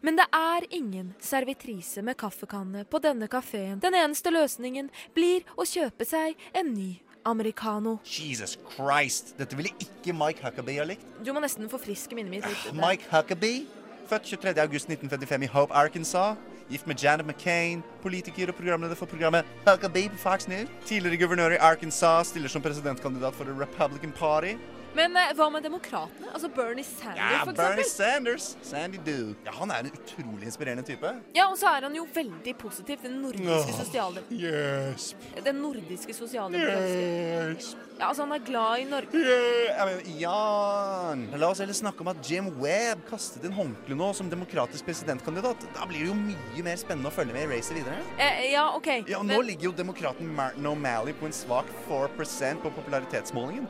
Men 0.03 0.17
det 0.19 0.27
er 0.35 0.67
ingen 0.75 1.13
servitrise 1.23 2.03
med 2.03 2.17
kaffekanne 2.19 2.83
på 2.91 2.99
denne 3.03 3.29
kafeen. 3.31 3.79
Den 3.79 3.95
eneste 3.95 4.33
løsningen 4.33 4.91
blir 5.15 5.47
å 5.55 5.65
kjøpe 5.67 6.05
seg 6.07 6.35
en 6.57 6.73
ny 6.75 6.89
americano. 7.27 7.97
Jesus 8.03 8.57
Christ, 8.75 9.33
dette 9.39 9.55
ville 9.57 9.71
ikke 9.83 10.15
Mike 10.15 10.43
Huckabee 10.43 10.79
ha 10.79 10.87
likt. 10.87 11.07
Du 11.23 11.33
må 11.35 11.43
nesten 11.43 11.71
forfriske 11.71 12.15
minnet 12.15 12.37
mitt 12.37 12.47
litt. 12.47 12.75
Mike 12.77 13.09
Huckabee, 13.11 13.65
født 14.07 14.29
23. 14.35 14.53
august 14.63 14.91
1955 14.91 15.47
i 15.47 15.51
Hope, 15.55 15.75
Arkansas. 15.75 16.37
Gift 16.69 16.87
med 16.87 16.99
Janet 17.03 17.25
McCain, 17.25 17.83
politiker 18.03 18.51
og 18.51 18.55
programleder 18.55 18.95
for 18.95 19.07
programmet 19.07 19.45
Huckabee 19.67 20.09
på 20.09 20.17
Fox 20.19 20.47
News. 20.47 20.69
Tidligere 20.85 21.17
guvernør 21.17 21.55
i 21.55 21.61
Arkansas, 21.63 22.27
stiller 22.27 22.51
som 22.51 22.61
presidentkandidat 22.61 23.35
for 23.35 23.47
The 23.47 23.55
Republican 23.61 24.11
Party. 24.11 24.57
Men 24.97 25.17
eh, 25.21 25.31
hva 25.37 25.47
med 25.53 25.63
demokratene? 25.65 26.31
Altså 26.33 26.49
Bernie 26.53 26.85
Sanders, 26.87 27.19
Ja, 27.21 27.41
for 27.45 27.53
Bernie 27.57 27.83
eksempel? 27.85 28.39
Sanders. 28.41 28.47
Sandy 28.65 29.01
Doo. 29.05 29.33
Ja, 29.45 29.53
han 29.59 29.71
er 29.73 29.85
en 29.85 29.91
utrolig 29.93 30.49
inspirerende 30.49 30.85
type. 30.87 31.11
Ja, 31.37 31.47
og 31.51 31.57
så 31.59 31.69
er 31.75 31.85
han 31.87 31.95
jo 31.97 32.07
veldig 32.15 32.55
positiv 32.59 32.97
til 33.03 33.11
den 33.11 33.19
nordiske 33.21 33.75
sosiale... 33.77 34.23
Yes. 34.33 35.11
Den 35.45 35.61
nordiske 35.63 36.13
sosialdemokratiske 36.17 37.05
Yes. 37.07 37.75
Ja, 37.97 38.09
altså 38.11 38.25
han 38.27 38.33
er 38.35 38.43
glad 38.45 38.81
i 38.83 38.83
Norge. 38.85 39.17
Yeah, 39.17 39.79
I 39.81 39.85
mean, 39.89 40.19
Jan, 40.21 41.23
la 41.41 41.47
oss 41.49 41.61
heller 41.63 41.73
snakke 41.77 42.03
om 42.05 42.11
at 42.11 42.19
Jim 42.29 42.51
Webb 42.61 43.01
kastet 43.09 43.45
inn 43.47 43.55
håndkleet 43.57 43.97
nå 43.97 44.11
som 44.17 44.29
demokratisk 44.29 44.85
presidentkandidat. 44.85 45.65
Da 45.73 45.87
blir 45.89 46.03
det 46.05 46.11
jo 46.11 46.17
mye 46.19 46.65
mer 46.67 46.77
spennende 46.77 47.09
å 47.09 47.15
følge 47.15 47.33
med 47.33 47.47
i 47.47 47.55
racet 47.55 47.77
videre. 47.79 47.97
Eh, 48.21 48.43
ja, 48.51 48.67
OK. 48.77 48.89
Ja, 49.09 49.23
Nå 49.25 49.39
ligger 49.47 49.71
jo 49.71 49.73
demokraten 49.79 50.29
Martin 50.37 50.69
O'Malley 50.69 51.17
på 51.17 51.25
en 51.29 51.33
svak 51.35 51.69
4% 51.89 52.61
på 52.65 52.73
popularitetsmålingen. 52.77 53.65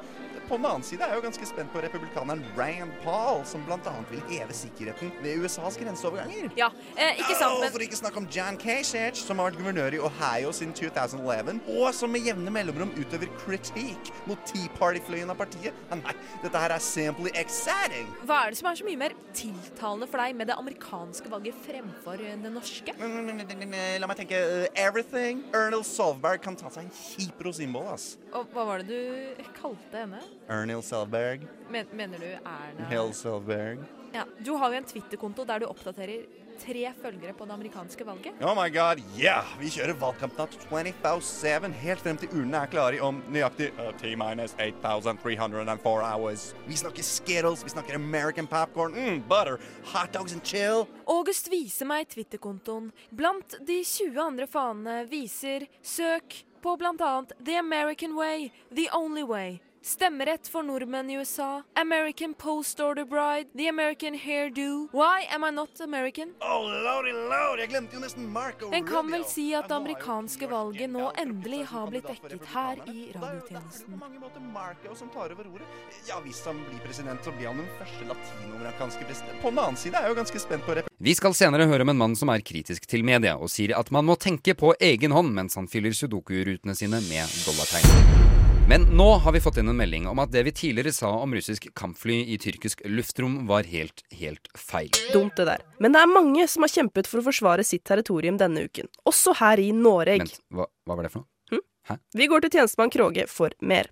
På 0.47 0.55
den 0.55 0.65
annen 0.65 0.83
side 0.87 1.03
er 1.03 1.11
jeg 1.11 1.19
jo 1.19 1.23
ganske 1.25 1.47
spent 1.49 1.73
på 1.73 1.81
republikaneren 1.83 2.43
Rand 2.55 2.93
Paul, 3.03 3.41
som 3.45 3.65
bl.a. 3.67 3.93
vil 4.07 4.21
heve 4.29 4.55
sikkerheten 4.55 5.09
ved 5.19 5.41
USAs 5.43 5.75
grenseoverganger. 5.81 6.53
Ja, 6.55 6.69
eh, 6.95 7.19
ikke 7.19 7.35
sant, 7.35 7.59
men 7.59 7.73
for 7.73 7.83
ikke 7.83 7.99
snakke 7.99 8.21
om 8.21 8.27
Jan 8.31 8.55
Kasich, 8.61 9.19
som 9.19 9.41
har 9.41 9.49
vært 9.49 9.59
guvernør 9.59 9.97
i 9.97 9.99
Ohio 9.99 10.53
siden 10.55 10.71
2011, 10.77 11.59
og 11.75 11.91
som 11.97 12.15
med 12.15 12.23
jevne 12.29 12.53
mellomrom 12.55 12.93
utøver 12.95 13.27
kritikk 13.41 14.13
mot 14.29 14.39
Tea 14.47 14.71
Party-fløyen 14.77 15.33
av 15.33 15.39
partiet. 15.41 15.75
Nei, 15.91 16.15
dette 16.45 16.63
her 16.63 16.77
er 16.77 16.83
simply 16.83 17.35
exciting. 17.35 18.07
hva 18.23 18.45
er 18.45 18.55
det 18.55 18.61
som 18.61 18.71
er 18.71 18.79
så 18.79 18.87
mye 18.87 19.01
mer 19.03 19.17
tiltalende 19.35 20.07
for 20.07 20.23
deg 20.23 20.39
med 20.39 20.47
det 20.47 20.55
amerikanske 20.55 21.31
valget 21.33 21.59
fremfor 21.67 22.23
eh, 22.23 22.39
det 22.39 22.53
norske? 22.55 22.95
La 22.97 24.07
meg 24.07 24.23
tenke 24.23 24.39
uh, 24.39 24.65
everything. 24.79 25.43
Ernil 25.51 25.83
Solberg 25.83 26.39
kan 26.47 26.55
ta 26.55 26.71
seg 26.71 26.87
en 26.87 26.91
kjip 26.95 27.43
rosinbolle, 27.43 27.99
ass. 27.99 28.13
Og 28.31 28.47
hva 28.55 28.69
var 28.71 28.85
det 28.85 28.95
du 28.95 29.47
kalte 29.59 30.05
henne? 30.05 30.23
Ernil 30.49 30.81
Selberg. 30.81 31.47
Men, 31.69 31.85
mener 31.91 32.19
du 32.19 32.25
Erna 32.25 32.89
Hill 32.89 33.13
Selberg. 33.13 33.79
Ja, 34.13 34.25
Du 34.45 34.53
har 34.53 34.71
jo 34.71 34.77
en 34.77 34.83
Twitter-konto 34.87 35.45
der 35.45 35.59
du 35.59 35.65
oppdaterer 35.67 36.25
tre 36.57 36.93
følgere 37.01 37.33
på 37.37 37.45
det 37.45 37.53
amerikanske 37.53 38.05
valget. 38.05 38.39
Oh 38.41 38.55
my 38.57 38.69
god, 38.73 39.01
yeah! 39.19 39.45
Vi 39.59 39.69
kjører 39.69 39.97
valgkampnatt 39.99 40.55
24-7 40.71 41.67
helt 41.81 42.01
frem 42.01 42.17
til 42.17 42.31
urnene 42.33 42.63
er 42.63 42.71
klare 42.71 43.01
om 43.03 43.19
nøyaktig 43.33 43.69
uh, 43.77 43.91
T-minus 44.01 44.55
8304 44.57 46.07
hours. 46.07 46.47
Vi 46.67 46.79
snakker 46.81 47.05
Skittles, 47.05 47.63
vi 47.65 47.75
snakker 47.75 47.99
American 47.99 48.47
popcorn, 48.47 48.95
mm, 48.97 49.21
butter, 49.29 49.61
hot 49.93 50.13
dogs 50.13 50.33
and 50.33 50.43
chill. 50.43 50.87
August 51.05 51.51
viser 51.53 51.89
meg 51.89 52.09
Twitter-kontoen. 52.13 52.91
Blant 53.11 53.59
de 53.67 53.83
20 53.83 54.21
andre 54.23 54.49
fanene 54.49 55.03
viser 55.11 55.69
søk 55.81 56.41
på 56.61 56.73
annet 56.81 57.31
The 57.45 57.59
American 57.59 58.15
Way, 58.15 58.51
The 58.73 58.89
Only 58.91 59.23
Way. 59.23 59.59
Stemmerett 59.87 60.47
for 60.47 60.63
nordmenn 60.63 61.09
i 61.09 61.13
USA. 61.13 61.63
American 61.73 62.33
Post 62.33 62.79
Order 62.79 63.05
Bride. 63.05 63.47
The 63.57 63.67
American 63.69 64.19
Hairdo. 64.19 64.87
Why 64.91 65.27
am 65.35 65.43
I 65.43 65.51
not 65.51 65.81
American? 65.81 66.33
Oh, 66.41 66.67
lordy 66.67 67.11
lordy. 67.11 67.61
jeg 67.61 67.69
glemte 67.69 67.95
jo 67.95 68.01
nesten 68.03 68.27
Marco 68.33 68.67
En 68.75 68.87
kan 68.87 69.07
vel 69.11 69.23
si 69.25 69.45
at 69.55 69.69
det 69.71 69.75
amerikanske 69.77 70.49
valget 70.51 70.91
nå 70.91 71.05
endelig 71.23 71.61
har 71.71 71.87
blitt 71.87 72.09
dekket 72.11 72.49
her 72.51 72.81
i 72.83 73.05
radiotjenesten. 73.15 73.87
Det 73.87 73.95
er 73.95 73.95
jo 73.95 73.95
på 73.95 74.01
mange 74.01 74.19
måter 74.25 74.43
Marco 74.57 74.95
som 74.99 75.11
tar 75.13 75.31
over 75.31 75.47
ordet. 75.53 75.67
Ja, 76.09 76.19
hvis 76.25 76.43
han 76.43 76.59
blir 76.67 76.83
president, 76.83 77.23
så 77.23 77.31
blir 77.37 77.47
han 77.47 77.61
den 77.63 77.69
første 77.79 78.09
latinamerikanske 78.11 79.07
presidenten. 79.07 79.41
På 79.45 79.53
den 79.53 79.61
annen 79.63 79.79
side 79.79 79.95
er 79.95 80.09
jeg 80.09 80.17
jo 80.17 80.19
ganske 80.19 80.41
spent 80.43 80.67
på 80.67 80.75
rep... 80.75 80.91
Vi 80.97 81.15
skal 81.15 81.37
senere 81.37 81.69
høre 81.71 81.87
om 81.87 81.93
en 81.95 82.03
mann 82.03 82.17
som 82.19 82.33
er 82.33 82.43
kritisk 82.43 82.91
til 82.91 83.07
media, 83.07 83.37
og 83.39 83.47
sier 83.55 83.77
at 83.79 83.87
man 83.95 84.03
må 84.11 84.19
tenke 84.19 84.57
på 84.59 84.75
egen 84.83 85.15
hånd 85.15 85.31
mens 85.31 85.55
han 85.55 85.71
fyller 85.71 85.95
sudoku-rutene 85.95 86.75
sine 86.75 86.99
med 87.07 87.39
dollartegn. 87.47 88.36
Men 88.69 88.81
nå 88.81 89.13
har 89.23 89.31
vi 89.31 89.39
fått 89.39 89.57
inn 89.57 89.69
en 89.71 89.77
melding 89.79 90.09
om 90.11 90.19
at 90.19 90.31
det 90.33 90.41
vi 90.43 90.51
tidligere 90.51 90.91
sa 90.91 91.07
om 91.21 91.31
russisk 91.31 91.69
kampfly 91.71 92.17
i 92.33 92.35
tyrkisk 92.37 92.81
luftrom, 92.91 93.45
var 93.47 93.63
helt, 93.63 94.01
helt 94.11 94.49
feil. 94.59 94.89
Dumt 95.13 95.37
det 95.39 95.45
der. 95.47 95.61
Men 95.79 95.95
det 95.95 96.01
er 96.03 96.09
mange 96.11 96.47
som 96.51 96.65
har 96.65 96.73
kjempet 96.73 97.07
for 97.07 97.21
å 97.21 97.27
forsvare 97.29 97.63
sitt 97.63 97.85
territorium 97.87 98.35
denne 98.41 98.65
uken. 98.67 98.89
Også 99.07 99.31
her 99.39 99.61
i 99.63 99.69
Noreg. 99.71 100.19
Vent, 100.25 100.41
hva, 100.51 100.65
hva 100.83 100.97
var 100.99 101.07
det 101.07 101.13
for 101.13 101.23
noe? 101.23 101.63
Vi 102.11 102.27
går 102.27 102.43
til 102.43 102.57
tjenestemann 102.57 102.91
Kroge 102.91 103.23
for 103.31 103.55
mer. 103.63 103.87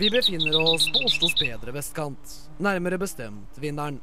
Vi 0.00 0.08
befinner 0.08 0.56
oss 0.56 0.86
på 0.88 1.02
Oslos 1.04 1.34
bedre 1.36 1.74
vestkant, 1.76 2.32
nærmere 2.64 2.96
bestemt 3.02 3.60
Vinneren. 3.60 3.98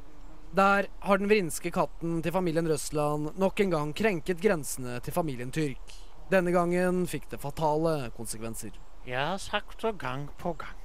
Der 0.53 0.91
har 1.01 1.17
den 1.17 1.29
vrinske 1.29 1.71
katten 1.73 2.21
til 2.21 2.35
familien 2.35 2.69
Røsland 2.69 3.33
nok 3.41 3.65
en 3.65 3.73
gang 3.73 3.95
krenket 3.97 4.45
grensene 4.45 4.99
til 5.01 5.17
familien 5.17 5.49
Tyrk. 5.49 5.97
Denne 6.29 6.53
gangen 6.53 7.07
fikk 7.09 7.25
det 7.33 7.41
fatale 7.41 8.11
konsekvenser. 8.13 8.77
Jeg 9.09 9.25
har 9.25 9.39
sagt 9.41 9.81
det 9.81 9.95
gang 9.97 10.27
på 10.37 10.51
gang. 10.53 10.77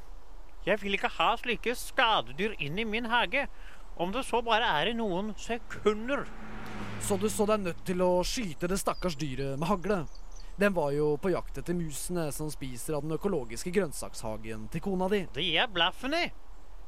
Jeg 0.65 0.81
vil 0.81 0.97
ikke 0.97 1.11
ha 1.19 1.35
slike 1.37 1.75
skadedyr 1.77 2.55
inn 2.57 2.79
i 2.81 2.87
min 2.89 3.11
hage, 3.13 3.43
om 4.01 4.15
det 4.15 4.23
så 4.25 4.41
bare 4.41 4.65
er 4.81 4.89
i 4.89 4.95
noen 4.97 5.35
sekunder. 5.37 6.23
Så 7.05 7.19
du 7.21 7.29
så 7.29 7.45
deg 7.51 7.67
nødt 7.67 7.83
til 7.85 8.01
å 8.01 8.23
skyte 8.25 8.71
det 8.71 8.79
stakkars 8.81 9.19
dyret 9.21 9.61
med 9.61 9.69
hagle? 9.69 9.99
Den 10.57 10.73
var 10.73 10.95
jo 10.97 11.11
på 11.21 11.35
jakt 11.35 11.61
etter 11.61 11.77
musene 11.77 12.31
som 12.33 12.49
spiser 12.49 12.97
av 12.97 13.05
den 13.05 13.13
økologiske 13.19 13.75
grønnsakshagen 13.77 14.71
til 14.73 14.87
kona 14.87 15.11
di. 15.13 15.27
Det 15.37 15.45
jeg 15.45 15.75
blaffen 15.77 16.17
i. 16.17 16.25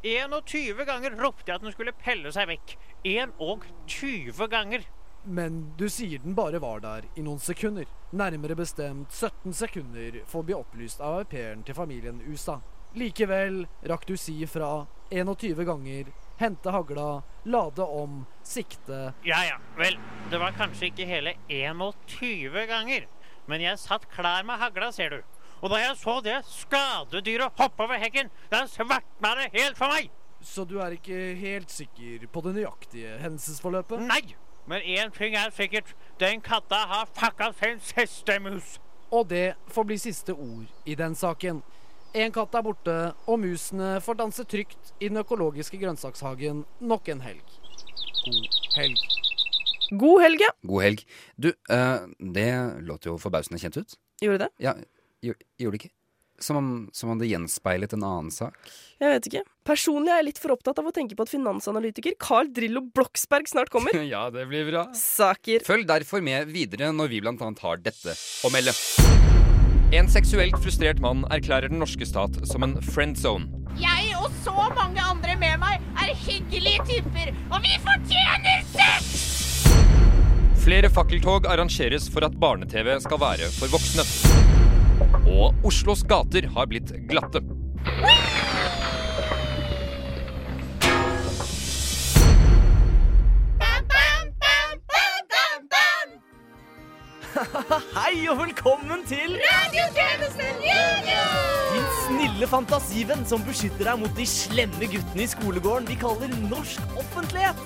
21 0.06 0.86
ganger 0.88 1.20
ropte 1.20 1.50
jeg 1.50 1.60
at 1.60 1.66
den 1.66 1.76
skulle 1.76 1.92
pelle 2.00 2.32
seg 2.32 2.48
vekk. 2.48 2.78
21 3.04 4.48
ganger. 4.56 4.88
Men 5.26 5.72
du 5.76 5.88
sier 5.90 6.18
den 6.22 6.34
bare 6.34 6.58
var 6.62 6.80
der 6.80 7.06
i 7.18 7.22
noen 7.26 7.40
sekunder. 7.42 7.88
Nærmere 8.14 8.54
bestemt 8.54 9.10
17 9.12 9.52
sekunder 9.58 10.20
får 10.30 10.44
bli 10.46 10.54
opplyst 10.54 11.02
av 11.02 11.18
au 11.20 11.24
pairen 11.26 11.64
til 11.66 11.74
familien 11.74 12.20
USA. 12.28 12.60
Likevel 12.94 13.64
rakk 13.90 14.06
du 14.06 14.14
si 14.16 14.38
fra 14.46 14.86
21 15.10 15.66
ganger, 15.66 16.12
hente 16.38 16.70
hagla, 16.70 17.08
lade 17.44 17.84
om, 17.84 18.22
sikte 18.46 19.12
Ja 19.26 19.42
ja, 19.44 19.58
vel, 19.76 19.98
det 20.30 20.40
var 20.40 20.54
kanskje 20.56 20.92
ikke 20.92 21.08
hele 21.10 21.34
21 21.50 22.62
ganger. 22.70 23.10
Men 23.50 23.66
jeg 23.66 23.82
satt 23.82 24.06
klar 24.14 24.46
med 24.46 24.62
hagla, 24.62 24.92
ser 24.94 25.10
du. 25.10 25.20
Og 25.60 25.72
da 25.72 25.82
jeg 25.82 25.98
så 25.98 26.20
det 26.22 26.38
skadedyret 26.46 27.58
hoppe 27.58 27.82
over 27.82 27.98
hekken, 27.98 28.30
da 28.52 28.62
svartna 28.70 29.34
det 29.40 29.50
helt 29.58 29.78
for 29.78 29.90
meg. 29.90 30.10
Så 30.46 30.66
du 30.68 30.78
er 30.84 30.94
ikke 30.94 31.34
helt 31.40 31.72
sikker 31.72 32.26
på 32.30 32.42
det 32.44 32.58
nøyaktige 32.58 33.16
hendelsesforløpet? 33.22 34.04
Nei, 34.06 34.36
men 34.66 34.82
én 34.82 35.10
ting 35.14 35.34
er 35.34 35.50
sikkert. 35.54 35.94
Den 36.20 36.40
katta 36.40 36.74
har 36.90 37.08
fucka 37.14 37.52
sin 37.52 37.80
siste 37.80 38.38
mus. 38.40 38.76
Og 39.10 39.28
det 39.30 39.54
får 39.70 39.84
bli 39.86 39.98
siste 39.98 40.34
ord 40.34 40.66
i 40.84 40.94
den 40.94 41.14
saken. 41.14 41.62
En 42.16 42.32
katt 42.32 42.54
er 42.54 42.64
borte, 42.64 42.96
og 43.26 43.38
musene 43.42 44.00
får 44.00 44.18
danse 44.18 44.44
trygt 44.48 44.94
i 45.00 45.10
den 45.10 45.20
økologiske 45.20 45.78
grønnsakshagen 45.78 46.64
nok 46.80 47.08
en 47.12 47.20
helg. 47.20 47.56
God 48.24 48.56
helg. 48.76 49.02
God 49.90 50.22
helg, 50.24 50.40
ja. 50.40 50.52
God 50.66 50.82
helg. 50.82 51.04
Du, 51.36 51.52
uh, 51.70 52.08
det 52.34 52.48
låt 52.88 53.06
jo 53.06 53.18
forbausende 53.20 53.60
kjent 53.62 53.76
ut. 53.76 53.98
Gjorde 54.22 54.46
det? 54.46 54.48
Ja, 54.64 54.72
gjorde 55.22 55.76
det 55.76 55.84
ikke? 55.84 55.95
Som 56.38 56.56
om, 56.56 56.70
som 56.92 57.10
om 57.10 57.18
det 57.18 57.30
gjenspeilet 57.30 57.94
en 57.96 58.04
annen 58.04 58.32
sak? 58.34 58.56
Jeg 59.00 59.12
vet 59.12 59.28
ikke. 59.30 59.42
Personlig 59.66 60.12
er 60.12 60.20
jeg 60.20 60.28
litt 60.28 60.40
for 60.40 60.52
opptatt 60.52 60.78
av 60.82 60.88
å 60.90 60.92
tenke 60.94 61.16
på 61.16 61.24
at 61.24 61.32
finansanalytiker 61.32 62.16
Carl 62.20 62.50
Drillo 62.52 62.82
Bloksberg 62.92 63.48
snart 63.48 63.72
kommer. 63.72 63.96
ja, 64.14 64.26
det 64.32 64.44
blir 64.50 64.68
bra. 64.68 64.86
Saker. 64.96 65.64
Følg 65.66 65.88
derfor 65.88 66.24
med 66.24 66.52
videre 66.52 66.92
når 66.92 67.12
vi 67.14 67.22
blant 67.24 67.44
annet 67.44 67.64
har 67.64 67.80
dette 67.80 68.16
å 68.44 68.52
melde. 68.52 68.76
En 69.96 70.08
seksuelt 70.10 70.56
frustrert 70.60 71.00
mann 71.00 71.22
erklærer 71.30 71.70
den 71.70 71.80
norske 71.80 72.08
stat 72.08 72.40
som 72.50 72.66
en 72.66 72.76
friend 72.82 73.16
zone. 73.20 73.46
Jeg 73.80 74.12
og 74.18 74.32
så 74.44 74.54
mange 74.74 75.00
andre 75.04 75.36
med 75.40 75.60
meg 75.62 75.84
er 76.02 76.12
hyggelige 76.26 76.84
typer, 76.88 77.32
og 77.52 77.60
vi 77.64 77.76
fortjener 77.84 78.64
sex! 78.74 79.12
Flere 80.66 80.90
fakkeltog 80.90 81.46
arrangeres 81.46 82.08
for 82.10 82.26
at 82.26 82.34
barne-TV 82.42 82.96
skal 83.04 83.22
være 83.22 83.52
for 83.54 83.70
voksne. 83.70 84.65
Og 85.26 85.54
Oslos 85.66 86.02
gater 86.08 86.46
har 86.54 86.66
blitt 86.70 86.92
glatte. 87.10 87.42
Hei 97.96 98.24
og 98.30 98.38
velkommen 98.40 99.04
til 99.08 99.36
Radiotjenesten 99.36 100.62
Junior! 100.64 101.32
Din 101.74 101.88
snille 102.06 102.48
fantasivenn 102.48 103.26
som 103.28 103.44
beskytter 103.44 103.90
deg 103.90 104.00
mot 104.00 104.14
de 104.16 104.24
slemme 104.30 104.88
guttene 104.88 105.26
i 105.26 105.32
skolegården 105.34 105.90
vi 105.90 105.98
kaller 106.00 106.32
norsk 106.48 106.96
offentlighet. 106.96 107.60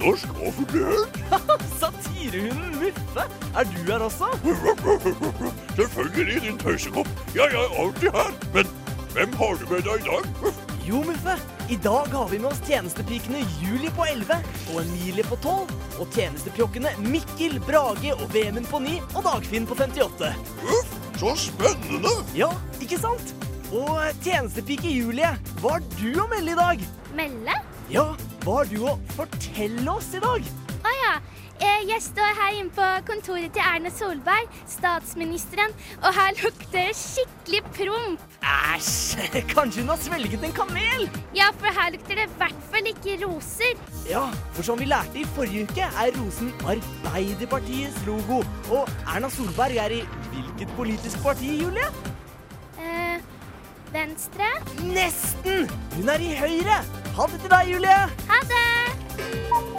Norsk 0.00 0.28
offentlighet? 0.46 1.18
Satirehunden 1.80 2.76
Muffe, 2.80 3.24
er 3.60 3.64
du 3.64 3.92
her 3.92 4.04
også? 4.06 4.28
Selvfølgelig, 5.78 6.42
din 6.42 6.58
tøysekopp. 6.58 7.08
Jeg 7.34 7.48
er 7.52 7.74
alltid 7.82 8.08
her. 8.14 8.30
Men 8.54 8.70
hvem 9.12 9.32
har 9.42 9.58
du 9.60 9.66
med 9.74 9.82
deg 9.88 10.00
i 10.00 10.08
dag? 10.08 10.52
Jo, 10.88 11.02
Muffe, 11.04 11.34
i 11.70 11.76
dag 11.84 12.08
har 12.16 12.30
vi 12.30 12.38
med 12.40 12.48
oss 12.50 12.62
tjenestepikene 12.66 13.42
Julie 13.60 13.92
på 13.94 14.06
11 14.08 14.38
og 14.72 14.78
Emilie 14.80 15.22
på 15.28 15.36
12, 15.44 15.74
og 16.00 16.16
tjenestepjokkene 16.16 16.94
Mikkel, 17.04 17.58
Brage 17.68 18.14
og 18.16 18.24
Vemund 18.32 18.66
på 18.72 18.80
9 18.82 18.96
og 19.12 19.20
Dagfinn 19.28 19.68
på 19.68 19.76
58. 19.78 20.32
Så 21.20 21.34
spennende! 21.44 22.14
Ja, 22.34 22.48
ikke 22.80 22.98
sant? 22.98 23.34
Og 23.76 24.00
tjenestepike 24.24 24.90
Julie, 24.90 25.30
hva 25.60 25.76
har 25.76 25.86
du 26.00 26.08
å 26.24 26.26
melde 26.32 26.56
i 26.56 26.58
dag? 26.58 26.84
Melde? 27.20 27.60
Ja, 27.92 28.08
hva 28.44 28.60
har 28.60 28.70
du 28.70 28.78
å 28.88 28.96
fortelle 29.16 29.90
oss 29.92 30.12
i 30.16 30.22
dag? 30.22 30.48
Å 30.80 30.94
ja. 31.04 31.14
Eh, 31.60 31.82
Jeg 31.90 32.00
står 32.00 32.30
her 32.38 32.54
inne 32.56 32.72
på 32.72 32.84
kontoret 33.04 33.52
til 33.52 33.60
Erna 33.60 33.90
Solberg, 33.92 34.48
statsministeren, 34.70 35.74
og 36.00 36.14
her 36.16 36.30
lukter 36.38 36.70
det 36.72 36.94
skikkelig 36.96 37.60
promp. 37.76 38.22
Æsj, 38.40 39.42
kanskje 39.52 39.82
hun 39.82 39.92
har 39.92 40.00
svelget 40.00 40.46
en 40.48 40.54
kamel? 40.56 41.04
Ja, 41.36 41.50
for 41.60 41.68
her 41.76 41.92
lukter 41.92 42.16
det 42.16 42.24
i 42.30 42.38
hvert 42.40 42.62
fall 42.72 42.88
ikke 42.88 43.18
roser. 43.26 43.76
Ja, 44.08 44.22
for 44.56 44.64
som 44.70 44.80
vi 44.80 44.88
lærte 44.88 45.20
i 45.20 45.26
forrige 45.36 45.66
uke, 45.68 45.90
er 46.00 46.16
rosen 46.16 46.48
Arbeiderpartiets 46.64 48.00
logo. 48.08 48.40
Og 48.72 48.88
Erna 49.04 49.28
Solberg 49.34 49.76
er 49.84 49.98
i 49.98 50.00
hvilket 50.32 50.72
politisk 50.80 51.20
parti, 51.26 51.58
Julie? 51.60 51.90
Eh, 52.80 53.20
venstre? 53.92 54.48
Nesten! 54.88 55.68
Hun 55.98 56.08
er 56.16 56.24
i 56.24 56.32
Høyre. 56.40 56.80
Ha 57.20 57.26
det 57.28 57.36
til 57.42 57.50
deg, 57.52 57.66
Julie. 57.68 57.96
Ha 58.30 58.36
det! 58.48 58.60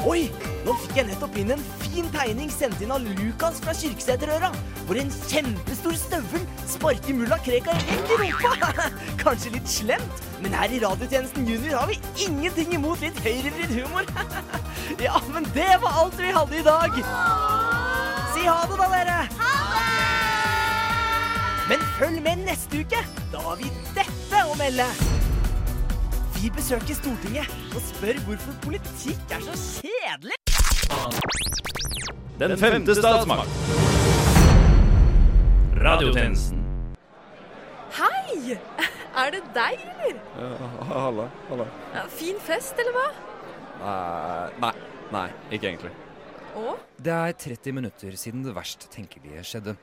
Oi, 0.06 0.28
nå 0.62 0.76
fikk 0.78 1.00
jeg 1.00 1.08
nettopp 1.08 1.38
inn 1.42 1.54
en 1.56 1.64
fin 1.82 2.06
tegning 2.14 2.52
sendt 2.54 2.84
inn 2.86 2.92
av 2.94 3.02
Lukas 3.02 3.58
fra 3.64 3.74
Kirkeseterøra. 3.74 4.52
hvor 4.86 5.00
en 5.02 5.10
kjempestor 5.32 5.96
støvel 5.98 6.44
sparker 6.70 7.16
mulla 7.18 7.40
Krekar 7.42 7.82
rett 7.82 8.14
i 8.14 8.18
rumpa. 8.20 8.52
Kanskje 9.24 9.56
litt 9.56 9.70
slemt, 9.74 10.22
men 10.44 10.54
her 10.54 10.70
i 10.70 10.84
Radiotjenesten 10.84 11.48
Junior 11.50 11.80
har 11.80 11.90
vi 11.90 11.98
ingenting 12.28 12.76
imot 12.78 13.02
litt 13.02 13.18
høyrevridd 13.26 13.74
humor. 13.80 14.06
Ja, 15.02 15.18
men 15.34 15.48
det 15.56 15.80
var 15.82 15.98
alt 16.04 16.18
vi 16.20 16.30
hadde 16.36 16.60
i 16.60 16.66
dag. 16.66 16.98
Si 18.36 18.46
ha 18.46 18.60
det, 18.70 18.78
da, 18.78 18.90
dere. 18.94 19.18
Ha 19.40 19.56
det! 19.72 19.88
Men 21.72 21.90
følg 21.98 22.22
med 22.22 22.46
neste 22.46 22.86
uke. 22.86 23.02
Da 23.34 23.42
har 23.48 23.58
vi 23.62 23.74
dette 23.98 24.46
å 24.46 24.54
melde. 24.62 24.92
Vi 26.42 26.50
besøker 26.50 26.96
Stortinget 26.98 27.51
og 27.75 27.82
spør 27.86 28.18
hvorfor 28.25 28.54
politikk 28.64 29.34
er 29.36 29.44
så 29.46 29.54
kjedelig. 29.84 30.38
Den 32.40 32.56
femte 32.58 32.96
statsmakt. 32.98 33.60
Radiotjenesten. 35.84 36.64
Hei! 38.00 38.56
Er 39.22 39.30
det 39.36 39.44
deg, 39.54 39.86
eller? 39.92 40.66
halla, 40.90 41.27
halla. 41.51 41.70
Ja, 41.94 42.08
fin 42.10 42.42
fest, 42.42 42.74
eller 42.82 42.98
hva? 42.98 43.06
Nei, 43.84 44.50
nei, 44.66 44.74
nei, 45.14 45.27
ikke 45.51 45.70
egentlig. 45.75 45.94
Og? 46.58 46.82
Det 46.98 47.14
er 47.20 47.38
30 47.46 47.77
minutter 47.84 48.18
siden 48.18 48.42
det 48.48 48.58
verst 48.58 48.90
tenkelige 48.90 49.46
skjedde. 49.46 49.77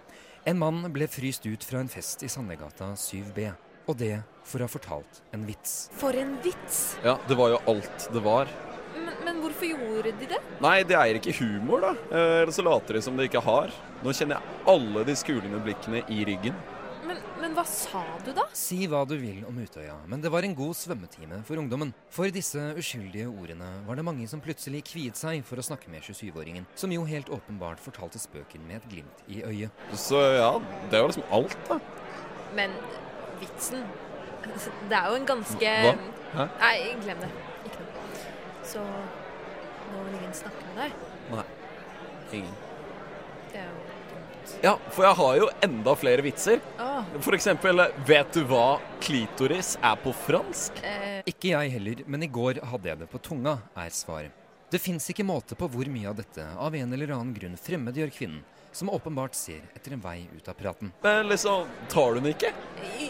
En 0.49 0.59
mann 0.59 0.83
ble 0.90 1.07
fryst 1.07 1.47
ut 1.47 1.71
fra 1.71 1.87
en 1.87 1.92
fest 1.92 2.27
i 2.27 2.35
Sandegata 2.35 2.97
7B. 2.99 3.47
Og 3.88 3.96
det 3.96 4.18
for 4.44 4.61
å 4.61 4.66
ha 4.68 4.72
fortalt 4.72 5.20
en 5.33 5.44
vits. 5.48 5.77
For 5.96 6.16
en 6.16 6.35
vits. 6.44 6.96
Ja, 7.05 7.16
det 7.29 7.37
var 7.38 7.55
jo 7.55 7.61
alt 7.72 8.09
det 8.12 8.22
var. 8.24 8.51
Men, 8.98 9.14
men 9.24 9.38
hvorfor 9.42 9.68
gjorde 9.68 10.12
de 10.20 10.29
det? 10.35 10.40
Nei, 10.64 10.79
de 10.88 10.96
eier 10.98 11.18
ikke 11.20 11.35
humor, 11.40 11.85
da. 11.85 11.92
Eh, 12.11 12.40
Eller 12.42 12.53
så 12.53 12.64
later 12.66 12.98
de 12.98 13.03
som 13.05 13.16
de 13.16 13.29
ikke 13.29 13.42
har. 13.44 13.72
Nå 14.05 14.12
kjenner 14.16 14.37
jeg 14.38 14.66
alle 14.72 15.05
de 15.09 15.14
skulende 15.16 15.61
blikkene 15.64 16.03
i 16.12 16.20
ryggen. 16.29 16.57
Men, 17.09 17.20
men 17.40 17.55
hva 17.57 17.64
sa 17.68 18.03
du 18.27 18.33
da? 18.37 18.44
Si 18.57 18.83
hva 18.90 19.01
du 19.09 19.14
vil 19.16 19.40
om 19.48 19.57
Utøya, 19.62 19.94
men 20.11 20.20
det 20.20 20.29
var 20.35 20.44
en 20.44 20.57
god 20.59 20.77
svømmetime 20.77 21.40
for 21.48 21.57
ungdommen. 21.62 21.94
For 22.12 22.29
disse 22.35 22.61
uskyldige 22.77 23.31
ordene 23.31 23.70
var 23.87 23.96
det 23.96 24.05
mange 24.05 24.29
som 24.29 24.42
plutselig 24.44 24.83
kviet 24.90 25.16
seg 25.16 25.40
for 25.48 25.57
å 25.61 25.64
snakke 25.64 25.88
med 25.92 26.05
27-åringen, 26.05 26.68
som 26.77 26.92
jo 26.92 27.07
helt 27.09 27.33
åpenbart 27.33 27.81
fortalte 27.81 28.20
spøken 28.20 28.66
med 28.68 28.83
et 28.83 28.90
glimt 28.92 29.24
i 29.33 29.40
øyet. 29.48 29.85
Så 29.96 30.20
ja, 30.37 30.53
det 30.92 31.01
var 31.01 31.09
liksom 31.09 31.29
alt, 31.33 31.57
da. 31.70 31.81
Men 32.59 32.77
vitsen 33.42 33.85
Det 34.88 34.96
er 34.98 35.09
jo 35.11 35.18
en 35.18 35.27
ganske 35.29 35.72
Hva? 35.85 35.92
Hæ? 36.35 36.46
Nei, 36.61 36.77
glem 37.03 37.20
det. 37.24 37.29
Ikke 37.68 37.85
noe. 37.85 38.22
Så 38.68 38.83
nå 38.85 40.03
vil 40.07 40.16
ingen 40.18 40.35
snakke 40.37 40.64
med 40.68 40.83
deg. 40.83 40.96
Nei. 41.33 41.44
Ingen. 42.38 42.57
Det 43.53 43.62
er 43.62 43.68
jo 43.70 43.79
dumt. 44.11 44.55
Ja, 44.64 44.74
for 44.92 45.07
jeg 45.09 45.16
har 45.22 45.38
jo 45.40 45.48
enda 45.64 45.94
flere 45.96 46.24
vitser. 46.27 46.61
Åh. 46.85 47.09
For 47.24 47.37
eksempel, 47.37 47.81
vet 48.09 48.37
du 48.37 48.42
hva 48.51 48.66
klitoris 49.05 49.74
er 49.81 49.96
på 50.05 50.12
fransk? 50.27 50.83
Eh, 50.85 51.22
Ikke 51.33 51.55
jeg 51.55 51.72
heller, 51.79 52.05
men 52.07 52.22
i 52.24 52.31
går 52.33 52.61
hadde 52.68 52.92
jeg 52.92 53.01
det 53.05 53.09
på 53.12 53.20
tunga, 53.24 53.57
er 53.77 53.90
svaret. 53.96 54.35
Det 54.68 54.81
fins 54.85 55.07
ikke 55.09 55.24
måte 55.24 55.57
på 55.57 55.64
hvor 55.72 55.88
mye 55.88 56.11
av 56.11 56.18
dette 56.20 56.44
av 56.44 56.74
en 56.77 56.92
eller 56.92 57.14
annen 57.16 57.33
grunn 57.37 57.57
fremmedgjør 57.57 58.11
kvinnen, 58.12 58.42
som 58.79 58.91
åpenbart 58.95 59.35
ser 59.35 59.62
etter 59.75 59.97
en 59.97 60.03
vei 60.03 60.21
ut 60.37 60.49
av 60.49 60.55
praten. 60.59 60.93
Men 61.03 61.29
liksom, 61.29 61.67
tar 61.91 62.14
du 62.14 62.21
den 62.21 62.31
ikke? 62.31 62.53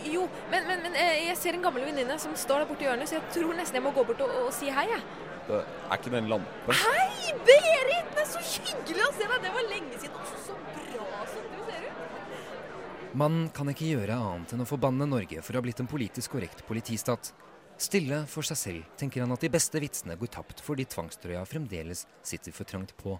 jo, 0.08 0.24
men, 0.50 0.64
men, 0.66 0.82
men 0.86 0.96
eh, 0.96 1.26
jeg 1.28 1.36
ser 1.40 1.58
en 1.58 1.64
gammel 1.66 1.84
venninne 1.84 2.16
som 2.22 2.32
står 2.36 2.62
der 2.62 2.70
borte 2.70 2.86
i 2.86 2.88
hjørnet, 2.88 3.10
så 3.10 3.18
jeg 3.18 3.34
tror 3.36 3.56
nesten 3.58 3.80
jeg 3.80 3.84
må 3.84 3.92
gå 3.96 4.04
bort 4.08 4.22
og, 4.24 4.32
og 4.46 4.52
si 4.56 4.72
hei, 4.72 4.86
jeg. 4.88 5.02
Det 5.48 5.58
er 5.64 5.96
ikke 5.96 6.12
den 6.12 6.28
lampen? 6.28 6.80
Hei, 6.84 7.34
Berit! 7.44 8.08
Det 8.14 8.24
er 8.24 8.30
så 8.30 8.42
hyggelig 8.44 9.04
å 9.04 9.10
se 9.16 9.28
deg! 9.28 9.44
Det 9.44 9.52
var 9.54 9.68
lenge 9.68 10.00
siden. 10.00 10.16
Også 10.22 10.40
så 10.46 10.56
bra 10.64 11.20
som 11.32 11.50
du 11.52 11.60
ser 11.68 11.86
ut. 11.86 13.14
Man 13.22 13.38
kan 13.56 13.72
ikke 13.72 13.88
gjøre 13.88 14.16
annet 14.20 14.52
enn 14.52 14.64
å 14.64 14.68
forbanne 14.68 15.08
Norge 15.08 15.44
for 15.44 15.56
å 15.56 15.60
ha 15.60 15.64
blitt 15.64 15.80
en 15.84 15.88
politisk 15.90 16.36
korrekt 16.36 16.64
politistat. 16.68 17.32
Stille 17.80 18.24
for 18.28 18.44
seg 18.44 18.58
selv 18.58 18.94
tenker 19.00 19.22
han 19.22 19.32
at 19.32 19.44
de 19.44 19.52
beste 19.52 19.80
vitsene 19.80 20.16
går 20.18 20.32
tapt 20.34 20.60
fordi 20.66 20.88
tvangstrøya 20.90 21.44
fremdeles 21.48 22.04
sitter 22.26 22.56
for 22.56 22.68
trangt 22.68 22.96
på. 23.00 23.16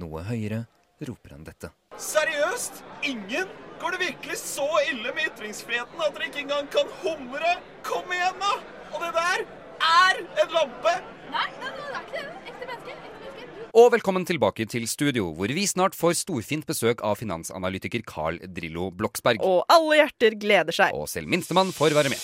Noe 0.00 0.24
høyere 0.26 0.64
roper 1.02 1.34
han 1.34 1.44
dette. 1.46 1.70
Seriøst? 1.98 2.82
Ingen? 3.10 3.50
Går 3.80 3.96
det 3.96 4.00
virkelig 4.04 4.38
så 4.38 4.68
ille 4.86 5.10
med 5.16 5.32
ytringsfriheten 5.32 6.04
at 6.06 6.14
dere 6.14 6.28
ikke 6.30 6.44
engang 6.44 6.70
kan 6.72 6.90
humre? 7.02 7.56
Kom 7.86 8.12
igjen, 8.14 8.38
da! 8.40 8.52
Og 8.94 9.02
det 9.02 9.10
der 9.16 9.44
er 9.90 10.22
en 10.44 10.54
lampe! 10.54 10.94
Nei, 11.34 11.48
nei, 11.58 11.72
nei, 11.74 11.88
det 11.90 11.98
er 11.98 12.06
ikke 12.06 12.22
det. 12.22 12.36
Ekte 12.52 12.68
menneske. 12.70 12.94
Ekte 12.94 13.40
menneske. 13.40 13.70
Og 13.74 13.88
velkommen 13.90 14.22
tilbake 14.22 14.68
til 14.70 14.84
studio, 14.86 15.32
hvor 15.34 15.50
vi 15.50 15.66
snart 15.66 15.96
får 15.98 16.14
storfint 16.20 16.66
besøk 16.68 17.02
av 17.02 17.18
finansanalytiker 17.18 18.04
Carl 18.06 18.38
Drillo 18.54 18.92
Bloksberg. 18.94 19.42
Og 19.42 19.64
alle 19.66 19.98
hjerter 19.98 20.38
gleder 20.38 20.76
seg. 20.76 20.94
Og 20.94 21.10
selv 21.10 21.26
minstemann 21.32 21.74
får 21.74 21.96
være 21.98 22.14
med. 22.14 22.22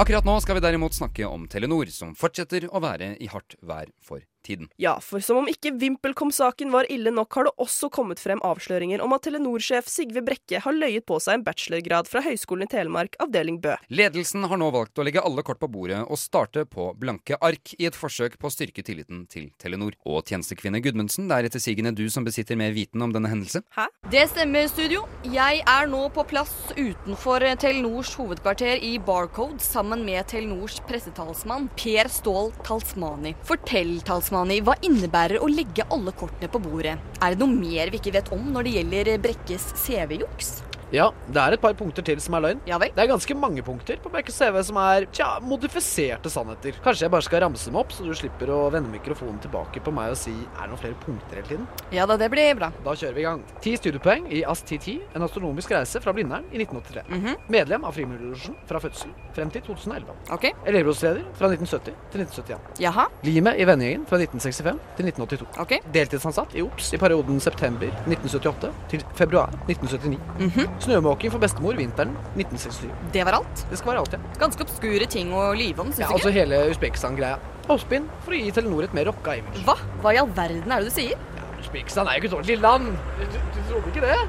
Akkurat 0.00 0.26
nå 0.26 0.34
skal 0.42 0.58
vi 0.58 0.64
derimot 0.64 0.98
snakke 0.98 1.26
om 1.28 1.46
Telenor, 1.50 1.86
som 1.94 2.16
fortsetter 2.18 2.66
å 2.66 2.82
være 2.82 3.14
i 3.22 3.30
hardt 3.30 3.54
vær 3.62 3.94
for 4.02 4.26
tiden. 4.46 4.70
Ja, 4.80 4.96
for 5.04 5.22
som 5.24 5.42
om 5.42 5.48
ikke 5.50 5.72
VimpelCom-saken 5.80 6.72
var 6.74 6.88
ille 6.92 7.12
nok, 7.14 7.34
har 7.34 7.48
det 7.48 7.54
også 7.62 7.90
kommet 7.92 8.22
frem 8.22 8.42
avsløringer 8.46 9.02
om 9.04 9.14
at 9.16 9.24
Telenor-sjef 9.26 9.88
Sigve 9.90 10.22
Brekke 10.26 10.62
har 10.64 10.76
løyet 10.76 11.06
på 11.08 11.18
seg 11.22 11.38
en 11.38 11.44
bachelorgrad 11.46 12.08
fra 12.10 12.22
Høgskolen 12.24 12.66
i 12.66 12.70
Telemark, 12.70 13.16
avdeling 13.22 13.60
Bø. 13.62 13.76
Ledelsen 13.92 14.46
har 14.48 14.60
nå 14.60 14.70
valgt 14.74 14.98
å 14.98 15.06
legge 15.06 15.22
alle 15.24 15.44
kort 15.46 15.60
på 15.60 15.70
bordet 15.70 16.02
og 16.06 16.20
starte 16.20 16.64
på 16.68 16.90
blanke 17.00 17.38
ark 17.40 17.74
i 17.78 17.88
et 17.88 17.98
forsøk 17.98 18.38
på 18.40 18.48
å 18.48 18.54
styrke 18.54 18.84
tilliten 18.86 19.26
til 19.30 19.50
Telenor. 19.60 19.96
Og 20.08 20.24
tjenestekvinne 20.26 20.82
Gudmundsen, 20.84 21.28
det 21.30 21.36
er 21.36 21.50
etter 21.50 21.62
sigende 21.62 21.94
du 21.96 22.06
som 22.12 22.26
besitter 22.26 22.58
mer 22.58 22.74
viten 22.76 23.02
om 23.04 23.12
denne 23.14 23.30
hendelse? 23.30 23.62
Hæ? 23.76 23.86
Det 24.10 24.26
stemmer, 24.32 24.66
studio. 24.70 25.04
Jeg 25.28 25.62
er 25.68 25.90
nå 25.90 26.06
på 26.14 26.24
plass 26.30 26.54
utenfor 26.76 27.44
Telenors 27.60 28.14
hovedkvarter 28.18 28.80
i 28.86 28.96
Barcode 29.04 29.60
sammen 29.62 30.04
med 30.06 30.26
Telenors 30.30 30.80
pressetalsmann 30.88 31.68
Per 31.76 32.10
Ståhl 32.10 32.50
Talsmani. 32.66 33.34
Fortell, 33.46 33.98
Talsmani, 34.06 34.29
hva 34.30 34.78
innebærer 34.86 35.42
å 35.42 35.50
legge 35.50 35.86
alle 35.90 36.14
kortene 36.14 36.50
på 36.50 36.62
bordet? 36.62 36.96
Er 37.20 37.34
det 37.34 37.42
noe 37.42 37.50
mer 37.50 37.90
vi 37.90 37.98
ikke 37.98 38.14
vet 38.14 38.32
om 38.34 38.50
når 38.54 38.68
det 38.68 38.74
gjelder 38.78 39.14
Brekkes 39.26 39.72
CV-juks? 39.82 40.69
Ja, 40.90 41.10
det 41.30 41.38
er 41.38 41.54
et 41.54 41.62
par 41.62 41.74
punkter 41.78 42.02
til 42.02 42.18
som 42.22 42.34
er 42.34 42.42
løgn. 42.48 42.60
Ja 42.66 42.78
vel? 42.82 42.90
Det 42.96 43.04
er 43.04 43.10
ganske 43.12 43.34
mange 43.38 43.62
punkter 43.62 44.00
på 44.02 44.10
Bekkes 44.10 44.38
CV 44.40 44.56
som 44.66 44.78
er 44.82 45.04
tja, 45.14 45.28
modifiserte 45.46 46.30
sannheter. 46.32 46.74
Kanskje 46.82 47.06
jeg 47.06 47.12
bare 47.14 47.22
skal 47.26 47.44
ramse 47.44 47.68
dem 47.70 47.78
opp, 47.78 47.92
så 47.94 48.02
du 48.06 48.10
slipper 48.18 48.50
å 48.50 48.64
vende 48.74 48.90
mikrofonen 48.90 49.38
tilbake 49.44 49.82
på 49.86 49.92
meg 49.94 50.10
og 50.14 50.18
si 50.18 50.32
er 50.34 50.64
det 50.64 50.70
noen 50.72 50.80
flere 50.82 50.98
punkter 51.04 51.38
hele 51.38 51.46
tiden? 51.52 51.68
Ja 51.94 52.06
da, 52.10 52.16
det 52.18 52.26
blir 52.32 52.56
bra. 52.58 52.72
Da 52.82 52.94
kjører 52.98 53.14
vi 53.14 53.22
i 53.22 53.26
gang. 53.28 53.44
Ti 53.62 53.76
studiepoeng 53.78 54.26
i 54.34 54.42
AST10, 54.50 54.96
en 55.14 55.26
astronomisk 55.28 55.70
reise 55.76 56.02
fra 56.02 56.14
Blindern 56.16 56.48
i 56.50 56.58
1983. 56.64 57.06
Mhm. 57.10 57.38
Medlem 57.54 57.86
av 57.86 57.94
Frimurlosjen 57.94 58.58
fra 58.66 58.82
fødsel 58.82 59.14
frem 59.36 59.50
til 59.54 59.62
2011. 59.68 60.10
Ok. 60.34 60.48
Elevrådsleder 60.66 61.22
fra 61.38 61.52
1970 61.52 61.94
til 62.10 62.24
1971. 62.26 62.82
Jaha. 62.82 63.06
Limet 63.26 63.62
i 63.62 63.68
vennegjengen 63.68 64.08
fra 64.10 64.18
1965 64.18 64.82
til 64.98 65.06
1982. 65.12 65.46
Ok. 65.62 65.76
Deltidsansatt 65.94 66.58
i 66.58 66.66
OBS 66.66 66.92
i 66.98 67.00
perioden 67.02 67.38
september 67.40 67.86
1978 68.10 68.74
til 68.90 69.06
februar 69.14 69.54
1979. 69.70 70.18
Mhm. 70.40 70.79
Snømåking 70.80 71.32
for 71.32 71.42
bestemor 71.42 71.76
vinteren 71.76 72.14
1967. 72.38 72.88
Det 73.12 73.24
var 73.28 73.36
alt? 73.40 73.64
Det 73.70 73.76
skal 73.78 73.92
være 73.92 74.00
alt, 74.04 74.14
ja. 74.16 74.20
Ganske 74.40 74.64
obskure 74.64 75.06
ting 75.12 75.32
å 75.36 75.50
lyve 75.56 75.84
om, 75.84 75.90
syns 75.92 76.00
ja 76.06 76.08
du 76.08 76.16
altså 76.16 76.30
ikke? 76.32 76.40
hele 76.40 76.60
Usbekistan-greia. 76.72 77.36
Oppspinn 77.70 78.06
for 78.24 78.32
å 78.34 78.40
gi 78.40 78.54
Telenor 78.56 78.86
et 78.88 78.94
mer 78.96 79.10
rocka 79.10 79.36
image. 79.38 79.60
Hva? 79.66 79.76
Hva 80.00 80.14
i 80.16 80.20
all 80.22 80.30
verden 80.38 80.72
er 80.72 80.80
det 80.80 80.88
du 80.88 80.94
sier? 80.96 81.16
Usbekistan 81.60 82.08
er 82.08 82.16
jo 82.16 82.22
ikke 82.22 82.30
et 82.32 82.38
ordentlig 82.38 82.58
land. 82.64 82.84
Du, 83.20 83.24
du, 83.28 83.38
du 83.52 83.60
trodde 83.68 83.88
ikke 83.92 84.04
det? 84.08 84.20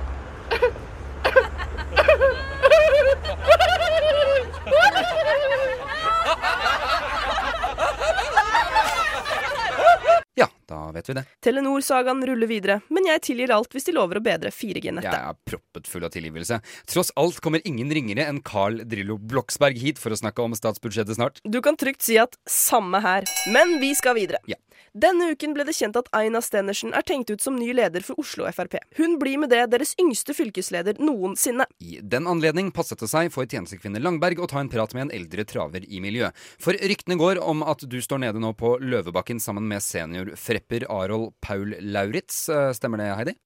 Ja, 10.39 10.47
da 10.69 10.80
vet 10.95 11.09
vi 11.09 11.15
det. 11.17 11.25
Telenor-sagaen 11.45 12.23
ruller 12.27 12.49
videre, 12.49 12.79
men 12.89 13.07
jeg 13.09 13.23
tilgir 13.29 13.53
alt 13.55 13.73
hvis 13.75 13.87
de 13.87 13.95
lover 13.95 14.19
å 14.19 14.23
bedre 14.25 14.51
4G-nettet. 14.55 15.09
Jeg 15.09 15.33
er 15.33 15.39
proppet 15.47 15.89
full 15.91 16.07
av 16.07 16.13
tilgivelse. 16.13 16.61
Tross 16.91 17.13
alt 17.19 17.41
kommer 17.43 17.63
ingen 17.67 17.91
ringere 17.93 18.27
enn 18.29 18.41
Carl 18.45 18.81
Drillo 18.87 19.17
Bloksberg 19.17 19.79
hit 19.81 20.01
for 20.01 20.13
å 20.13 20.19
snakke 20.19 20.43
om 20.43 20.55
statsbudsjettet 20.57 21.19
snart. 21.19 21.41
Du 21.43 21.61
kan 21.63 21.79
trygt 21.79 22.05
si 22.05 22.19
at 22.21 22.37
samme 22.49 23.01
her, 23.03 23.27
men 23.53 23.79
vi 23.83 23.93
skal 23.97 24.17
videre. 24.19 24.43
Ja. 24.49 24.59
Denne 24.91 25.29
uken 25.31 25.53
ble 25.55 25.63
det 25.63 25.71
kjent 25.77 25.95
at 25.95 26.09
Aina 26.11 26.41
Stenersen 26.43 26.91
er 26.91 27.05
tenkt 27.07 27.29
ut 27.31 27.39
som 27.39 27.55
ny 27.55 27.69
leder 27.71 28.03
for 28.03 28.19
Oslo 28.19 28.43
Frp. 28.51 28.75
Hun 28.97 29.15
blir 29.21 29.39
med 29.39 29.53
det 29.53 29.61
deres 29.71 29.93
yngste 30.01 30.35
fylkesleder 30.35 30.99
noensinne. 30.99 31.63
I 31.79 32.01
den 32.03 32.27
anledning 32.27 32.73
passet 32.75 32.99
det 32.99 33.07
seg 33.07 33.31
for 33.31 33.47
tjenestekvinne 33.47 34.03
Langberg 34.03 34.43
å 34.43 34.49
ta 34.51 34.59
en 34.59 34.71
prat 34.71 34.91
med 34.97 35.07
en 35.07 35.15
eldre 35.15 35.47
traver 35.47 35.87
i 35.87 36.03
miljø. 36.03 36.33
For 36.59 36.75
ryktene 36.75 37.15
går 37.15 37.39
om 37.39 37.63
at 37.63 37.87
du 37.87 38.01
står 38.03 38.25
nede 38.25 38.43
nå 38.43 38.51
på 38.59 38.75
Løvebakken 38.83 39.39
sammen 39.39 39.69
med 39.71 39.79
seniorfrepper 39.85 40.89
Arold 40.91 41.37
Paul 41.39 41.71
Lauritz. 41.79 42.49
Eh, 42.51 42.73
Stemmer 42.75 42.99
det, 42.99 43.13
Heidi? 43.15 43.39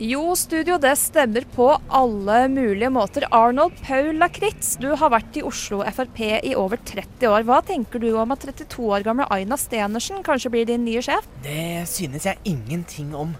Jo, 0.00 0.32
studio, 0.36 0.78
det 0.80 0.94
stemmer 0.96 1.44
på 1.52 1.66
alle 1.92 2.48
mulige 2.48 2.88
måter. 2.90 3.26
Arnold 3.30 3.76
Paul 3.84 4.16
Lakritz, 4.16 4.78
du 4.80 4.88
har 4.96 5.12
vært 5.12 5.36
i 5.36 5.44
Oslo 5.44 5.82
Frp 5.84 6.22
i 6.48 6.54
over 6.56 6.80
30 6.80 7.28
år. 7.28 7.44
Hva 7.44 7.60
tenker 7.66 8.00
du 8.00 8.08
om 8.16 8.32
at 8.32 8.40
32 8.40 8.88
år 8.88 9.04
gamle 9.04 9.28
Aina 9.30 9.58
Stenersen 9.60 10.24
kanskje 10.24 10.50
blir 10.54 10.66
din 10.66 10.86
nye 10.88 11.04
sjef? 11.04 11.28
Det 11.44 11.84
synes 11.92 12.24
jeg 12.24 12.40
ingenting 12.48 13.12
om. 13.14 13.36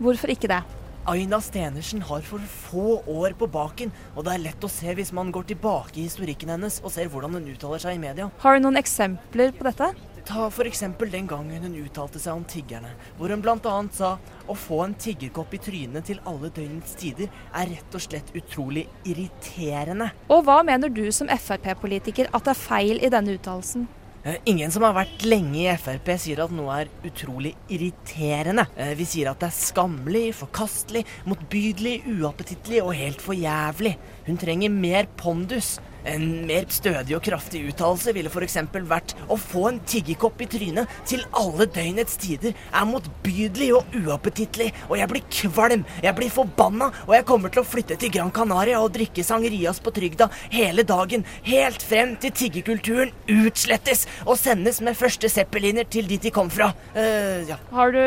Hvorfor 0.00 0.32
ikke 0.32 0.48
det? 0.50 0.62
Aina 1.10 1.38
Stenersen 1.44 2.02
har 2.08 2.24
for 2.24 2.40
få 2.64 2.98
år 3.08 3.36
på 3.36 3.48
baken, 3.52 3.92
og 4.16 4.24
det 4.24 4.34
er 4.34 4.44
lett 4.48 4.64
å 4.64 4.72
se 4.72 4.92
hvis 4.96 5.12
man 5.16 5.30
går 5.32 5.52
tilbake 5.52 6.00
i 6.00 6.08
historikken 6.08 6.52
hennes 6.56 6.80
og 6.80 6.92
ser 6.96 7.12
hvordan 7.12 7.38
hun 7.38 7.48
uttaler 7.52 7.80
seg 7.82 7.96
i 7.96 8.02
media. 8.02 8.32
Har 8.40 8.56
du 8.56 8.64
noen 8.64 8.80
eksempler 8.80 9.52
på 9.56 9.68
dette? 9.68 9.92
Ta 10.30 10.46
f.eks. 10.46 10.84
den 11.10 11.26
gangen 11.26 11.64
hun 11.64 11.72
uttalte 11.80 12.20
seg 12.22 12.36
om 12.38 12.44
tiggerne, 12.46 12.92
hvor 13.18 13.32
hun 13.34 13.40
bl.a. 13.42 13.72
sa 13.90 14.10
å 14.46 14.54
få 14.54 14.84
en 14.84 14.94
tiggerkopp 14.94 15.56
i 15.56 15.58
trynet 15.64 16.06
til 16.06 16.20
alle 16.30 16.52
døgnets 16.54 16.94
tider 17.00 17.26
er 17.50 17.72
rett 17.72 17.96
og 17.98 18.04
slett 18.04 18.30
utrolig 18.38 18.84
irriterende. 19.02 20.12
Og 20.30 20.44
hva 20.46 20.60
mener 20.66 20.92
du 20.94 21.08
som 21.10 21.26
Frp-politiker 21.34 22.30
at 22.36 22.46
er 22.52 22.60
feil 22.62 23.02
i 23.02 23.10
denne 23.10 23.34
uttalelsen? 23.40 23.88
Eh, 24.22 24.38
Ingen 24.52 24.70
som 24.70 24.84
har 24.86 24.94
vært 25.00 25.26
lenge 25.26 25.64
i 25.64 25.76
Frp 25.80 26.12
sier 26.20 26.44
at 26.44 26.54
noe 26.54 26.78
er 26.84 26.94
utrolig 27.08 27.56
irriterende. 27.72 28.68
Eh, 28.76 28.94
Vi 28.94 29.10
sier 29.10 29.32
at 29.32 29.42
det 29.42 29.50
er 29.50 29.58
skammelig, 29.58 30.26
forkastelig, 30.44 31.06
motbydelig, 31.26 32.04
uappetittlig 32.20 32.84
og 32.84 32.94
helt 32.94 33.24
for 33.24 33.34
jævlig. 33.34 33.96
Hun 34.30 34.38
trenger 34.38 34.70
mer 34.70 35.10
pondus. 35.18 35.80
En 36.08 36.46
mer 36.48 36.66
stødig 36.72 37.16
og 37.16 37.24
kraftig 37.24 37.62
uttalelse 37.70 38.14
ville 38.16 38.30
f.eks. 38.32 38.56
vært 38.88 39.14
å 39.28 39.36
få 39.40 39.66
en 39.70 39.80
tiggerkopp 39.88 40.40
i 40.40 40.48
trynet 40.50 41.00
til 41.08 41.24
alle 41.36 41.66
døgnets 41.70 42.16
tider 42.20 42.54
er 42.54 42.88
motbydelig 42.88 43.70
og 43.76 43.96
uappetittlig, 44.00 44.70
og 44.88 44.96
jeg 45.00 45.10
blir 45.10 45.26
kvalm, 45.40 45.84
jeg 46.02 46.16
blir 46.16 46.32
forbanna, 46.32 46.90
og 47.06 47.14
jeg 47.16 47.26
kommer 47.28 47.52
til 47.52 47.62
å 47.62 47.68
flytte 47.68 47.98
til 48.00 48.12
Gran 48.14 48.32
Canaria 48.34 48.80
og 48.80 48.94
drikke 48.94 49.24
sangrias 49.26 49.80
på 49.82 49.92
trygda 49.94 50.30
hele 50.52 50.84
dagen, 50.88 51.24
helt 51.46 51.84
frem 51.84 52.16
til 52.20 52.34
tiggerkulturen 52.36 53.12
utslettes 53.30 54.06
og 54.26 54.38
sendes 54.40 54.80
med 54.84 54.98
første 54.98 55.30
zeppeliner 55.32 55.88
til 55.90 56.08
dit 56.10 56.22
de 56.22 56.32
kom 56.34 56.50
fra. 56.52 56.72
Uh, 56.94 57.46
ja. 57.48 57.58
Har 57.74 57.94
du 57.94 58.02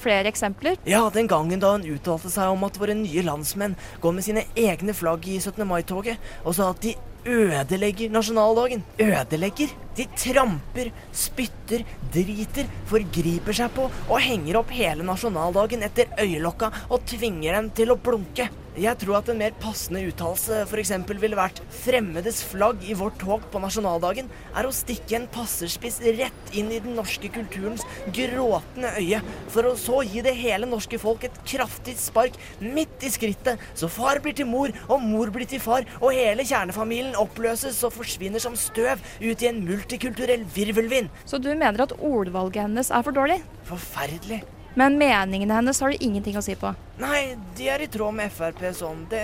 flere 0.00 0.30
eksempler? 0.30 0.78
Ja, 0.88 1.06
den 1.14 1.30
gangen 1.30 1.62
da 1.62 1.74
hun 1.76 1.86
uttalte 1.96 2.30
seg 2.32 2.52
om 2.52 2.66
at 2.66 2.78
våre 2.80 2.96
nye 2.96 3.24
landsmenn 3.26 3.76
går 4.02 4.16
med 4.16 4.26
sine 4.26 4.46
egne 4.58 4.94
flagg 4.96 5.26
i 5.30 5.38
17. 5.40 5.62
mai-toget, 5.68 6.22
og 6.44 6.56
sa 6.56 6.70
at 6.72 6.82
de 6.84 6.94
ødelegger 7.26 8.12
nasjonaldagen. 8.14 8.84
Ødelegger? 9.02 9.72
De 9.96 10.06
tramper, 10.16 10.92
spytter, 11.12 11.84
driter, 12.12 12.68
forgriper 12.90 13.56
seg 13.56 13.72
på 13.76 13.88
og 13.88 14.20
henger 14.20 14.60
opp 14.60 14.74
hele 14.76 15.06
nasjonaldagen 15.06 15.84
etter 15.86 16.12
øyelokka 16.20 16.70
og 16.90 17.04
tvinger 17.08 17.56
dem 17.58 17.72
til 17.76 17.94
å 17.94 18.00
blunke. 18.00 18.50
Jeg 18.76 18.98
tror 19.00 19.22
at 19.22 19.30
en 19.32 19.38
mer 19.40 19.54
passende 19.56 20.02
uttalelse 20.04 20.58
f.eks. 20.68 20.90
ville 21.08 21.38
vært 21.38 21.62
'Fremmedes 21.72 22.42
flagg 22.44 22.82
i 22.84 22.92
vårt 22.92 23.16
tog 23.16 23.44
på 23.48 23.60
nasjonaldagen' 23.62 24.28
er 24.52 24.66
å 24.68 24.72
stikke 24.74 25.16
en 25.16 25.28
passerspiss 25.32 26.02
rett 26.18 26.50
inn 26.52 26.68
i 26.68 26.80
den 26.84 26.92
norske 26.98 27.30
kulturens 27.32 27.86
gråtende 28.12 28.90
øye, 29.00 29.22
for 29.48 29.64
å 29.64 29.78
så 29.80 30.02
gi 30.04 30.20
det 30.20 30.34
hele 30.36 30.68
norske 30.68 31.00
folk 31.00 31.24
et 31.24 31.38
kraftig 31.48 31.96
spark 31.96 32.36
midt 32.60 33.00
i 33.00 33.12
skrittet, 33.14 33.62
så 33.72 33.88
far 33.88 34.20
blir 34.20 34.36
til 34.36 34.50
mor, 34.50 34.68
og 34.90 35.00
mor 35.00 35.32
blir 35.32 35.48
til 35.48 35.60
far, 35.64 35.88
og 35.96 36.12
hele 36.12 36.44
kjernefamilien 36.44 37.16
oppløses 37.16 37.80
og 37.82 37.94
forsvinner 37.96 38.44
som 38.44 38.58
støv 38.60 39.00
ut 39.22 39.40
i 39.40 39.48
en 39.48 39.64
multikulturell 39.64 40.44
virvelvind. 40.52 41.08
Så 41.24 41.40
du 41.40 41.48
mener 41.54 41.80
at 41.80 41.96
ordvalget 41.96 42.68
hennes 42.68 42.92
er 42.92 43.08
for 43.08 43.16
dårlig? 43.16 43.40
Forferdelig. 43.64 44.44
Men 44.76 44.98
meningene 45.00 45.54
hennes 45.56 45.78
har 45.80 45.90
du 45.90 46.04
ingenting 46.04 46.36
å 46.36 46.42
si 46.44 46.52
på. 46.60 46.68
Nei, 47.00 47.32
de 47.56 47.68
er 47.72 47.80
i 47.80 47.88
tråd 47.88 48.12
med 48.18 48.32
Frp 48.32 48.60
sånn. 48.76 49.06
Det, 49.08 49.22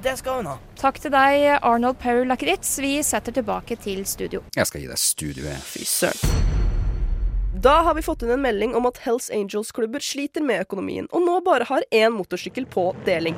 det 0.00 0.14
skal 0.16 0.40
hun 0.40 0.48
ha. 0.48 0.54
Takk 0.80 0.96
til 1.02 1.12
deg, 1.12 1.44
Arnold 1.60 1.98
Paul 2.00 2.24
Lakritz. 2.30 2.78
Vi 2.80 2.96
setter 3.04 3.36
tilbake 3.36 3.76
til 3.84 4.00
studio. 4.08 4.40
Jeg 4.56 4.70
skal 4.70 4.80
gi 4.80 4.88
deg 4.88 5.02
studioet. 5.02 5.66
Fy 5.68 5.84
søren. 5.84 6.52
Da 7.64 7.82
har 7.84 7.94
vi 7.96 8.02
fått 8.04 8.24
inn 8.24 8.32
en 8.34 8.42
melding 8.42 8.72
om 8.76 8.88
at 8.88 9.02
Hells 9.04 9.28
Angels-klubber 9.32 10.02
sliter 10.02 10.42
med 10.44 10.64
økonomien, 10.64 11.06
og 11.12 11.22
nå 11.24 11.36
bare 11.44 11.68
har 11.68 11.84
én 11.92 12.16
motorsykkel 12.16 12.66
på 12.68 12.90
deling. 13.06 13.36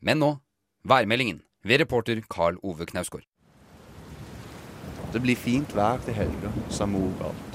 Men 0.00 0.20
nå, 0.20 0.32
værmeldingen 0.88 1.42
ved 1.64 1.84
reporter 1.84 2.20
Carl 2.28 2.56
Ove 2.64 2.88
Knausgård. 2.88 3.24
Det 5.12 5.22
blir 5.24 5.36
fint 5.40 5.76
vær 5.76 6.00
til 6.04 6.16
helga, 6.16 6.52
sa 6.72 6.88
mor 6.88 7.12
alltid. 7.20 7.47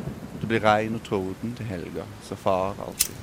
Det 0.44 0.50
blir 0.52 0.60
regn 0.60 0.98
og 0.98 1.06
torden 1.08 1.54
til 1.56 1.70
helga, 1.70 2.04
sa 2.28 2.36
far 2.36 2.76
alltid. 2.84 3.16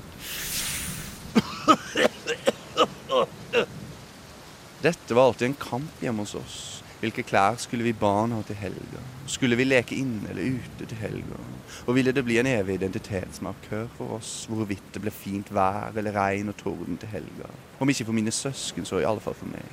Dette 4.80 5.12
var 5.12 5.26
alltid 5.28 5.50
en 5.50 5.56
kamp 5.60 6.00
hjemme 6.00 6.24
hos 6.24 6.32
oss. 6.40 6.56
Hvilke 7.02 7.26
klær 7.28 7.58
skulle 7.60 7.84
vi 7.84 7.92
barn 7.92 8.32
ha 8.32 8.40
til 8.48 8.56
helga? 8.56 9.04
Skulle 9.28 9.60
vi 9.60 9.68
leke 9.68 10.00
inne 10.00 10.32
eller 10.32 10.56
ute 10.56 10.88
til 10.88 11.02
helga? 11.02 11.44
Og 11.84 11.98
ville 11.98 12.16
det 12.16 12.24
bli 12.24 12.40
en 12.40 12.48
evig 12.48 12.78
identitetsmarkør 12.80 13.92
for 13.98 14.16
oss 14.16 14.32
hvorvidt 14.48 14.88
det 14.96 15.04
ble 15.04 15.12
fint 15.12 15.52
vær 15.52 15.92
eller 15.92 16.16
regn 16.16 16.48
og 16.48 16.56
torden 16.64 16.96
til 17.04 17.12
helga? 17.12 17.52
Om 17.84 17.92
ikke 17.92 18.08
for 18.08 18.16
mine 18.16 18.32
søsken, 18.32 18.88
så 18.88 19.04
i 19.04 19.04
alle 19.04 19.20
fall 19.20 19.36
for 19.36 19.52
meg. 19.52 19.68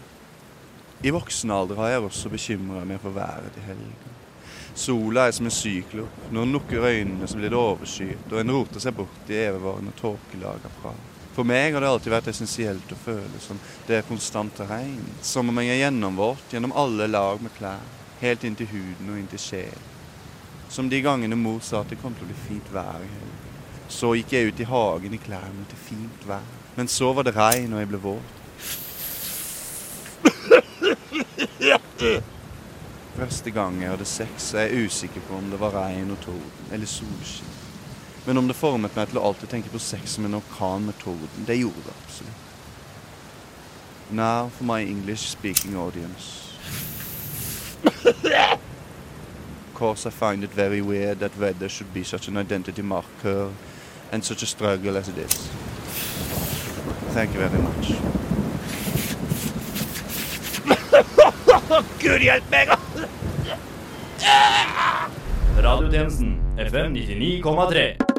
I 0.99 1.15
voksen 1.15 1.55
alder 1.55 1.79
har 1.79 1.95
jeg 1.95 2.07
også 2.11 2.35
bekymra 2.35 2.83
meg 2.83 2.99
for 2.99 3.15
været 3.15 3.55
til 3.55 3.69
helga. 3.71 4.16
Sola 4.75 5.27
er 5.27 5.31
som 5.31 5.45
en 5.45 5.51
syklop. 5.51 6.23
Når 6.31 6.45
hun 6.45 6.55
lukker 6.57 6.85
øynene, 6.85 7.27
så 7.27 7.37
blir 7.37 7.49
det 7.49 7.59
overskyet, 7.59 8.31
og 8.31 8.39
en 8.41 8.51
roter 8.51 8.83
seg 8.83 8.95
bort 8.97 9.31
i 9.31 9.39
evigvarende 9.41 9.93
tåkelager 9.99 10.73
fra. 10.81 10.93
For 11.37 11.45
meg 11.45 11.75
har 11.75 11.83
det 11.83 11.89
alltid 11.91 12.09
vært 12.15 12.31
essensielt 12.31 12.93
å 12.93 12.97
føle 12.97 13.39
som 13.43 13.59
det 13.85 13.99
er 13.99 14.07
konstant 14.07 14.57
regn. 14.65 15.03
Som 15.21 15.51
om 15.51 15.59
jeg 15.61 15.75
er 15.75 15.83
gjennomvåt 15.83 16.53
gjennom 16.55 16.73
alle 16.73 17.05
lag 17.11 17.43
med 17.45 17.53
klær. 17.59 17.83
Helt 18.23 18.43
inn 18.47 18.57
til 18.57 18.71
huden 18.71 19.11
og 19.11 19.19
inn 19.19 19.29
til 19.29 19.43
sjelen. 19.43 19.83
Som 20.73 20.89
de 20.89 20.97
gangene 21.05 21.37
mor 21.37 21.59
sa 21.61 21.83
at 21.83 21.93
det 21.93 21.99
kom 22.01 22.15
til 22.17 22.25
å 22.25 22.31
bli 22.31 22.39
fint 22.47 22.71
vær 22.73 23.03
i 23.05 23.11
helgen. 23.11 23.43
Så 23.87 24.15
gikk 24.17 24.33
jeg 24.33 24.49
ut 24.49 24.63
i 24.65 24.67
hagen 24.71 25.13
i 25.13 25.21
klærne 25.21 25.67
til 25.69 25.79
fint 25.85 26.25
vær. 26.27 26.47
Men 26.75 26.89
så 26.91 27.13
var 27.13 27.23
det 27.27 27.37
regn, 27.37 27.73
og 27.73 27.79
jeg 27.83 27.89
ble 27.93 28.01
våt. 28.01 28.33
Første 33.17 33.49
gang 33.49 33.81
jeg 33.81 33.89
hadde 33.89 34.05
sex, 34.05 34.53
er 34.53 34.67
jeg 34.67 34.85
usikker 34.85 35.21
på 35.25 35.39
om 35.39 35.47
det 35.49 35.57
var 35.57 35.73
regn 35.73 36.11
og 36.13 36.19
torden 36.21 36.67
eller 36.71 36.85
solskinn. 36.85 37.55
Men 38.27 38.37
om 38.37 38.47
det 38.47 38.55
formet 38.59 38.93
meg 38.93 39.07
til 39.09 39.17
å 39.17 39.23
alltid 39.29 39.49
tenke 39.49 39.71
på 39.73 39.79
sex 39.81 40.17
som 40.17 40.27
en 40.27 40.37
orkan 40.37 40.85
med 40.85 40.99
torden, 41.01 41.45
det 41.47 41.55
gjorde 41.57 41.81
det 41.87 41.95
absolutt. 42.03 42.43
Now 44.11 44.51
for 44.57 44.69
my 44.69 44.83
English 44.85 45.31
speaking 45.31 45.75
audience. 45.75 46.43
Of 48.13 49.73
course 49.73 50.05
I 50.05 50.11
find 50.11 50.43
it 50.43 50.51
very 50.53 50.81
weird 50.81 51.19
that 51.19 51.37
weather 51.39 51.69
should 51.69 51.93
be 51.93 52.03
such 52.03 52.27
an 52.27 52.37
identity 52.37 52.81
marker 52.81 53.51
and 54.11 54.23
such 54.23 54.43
a 54.43 54.45
struggle 54.45 54.97
as 54.97 55.09
it 55.09 55.17
is. 55.17 55.49
Thank 57.13 57.33
you 57.33 57.39
very 57.39 57.61
much. 57.61 57.97
Gud 61.67 62.21
hjelp 62.23 62.43
meg! 62.49 62.69
Radiotjenesten 65.57 66.39
FM 66.55 66.93
99,3. 66.95 68.16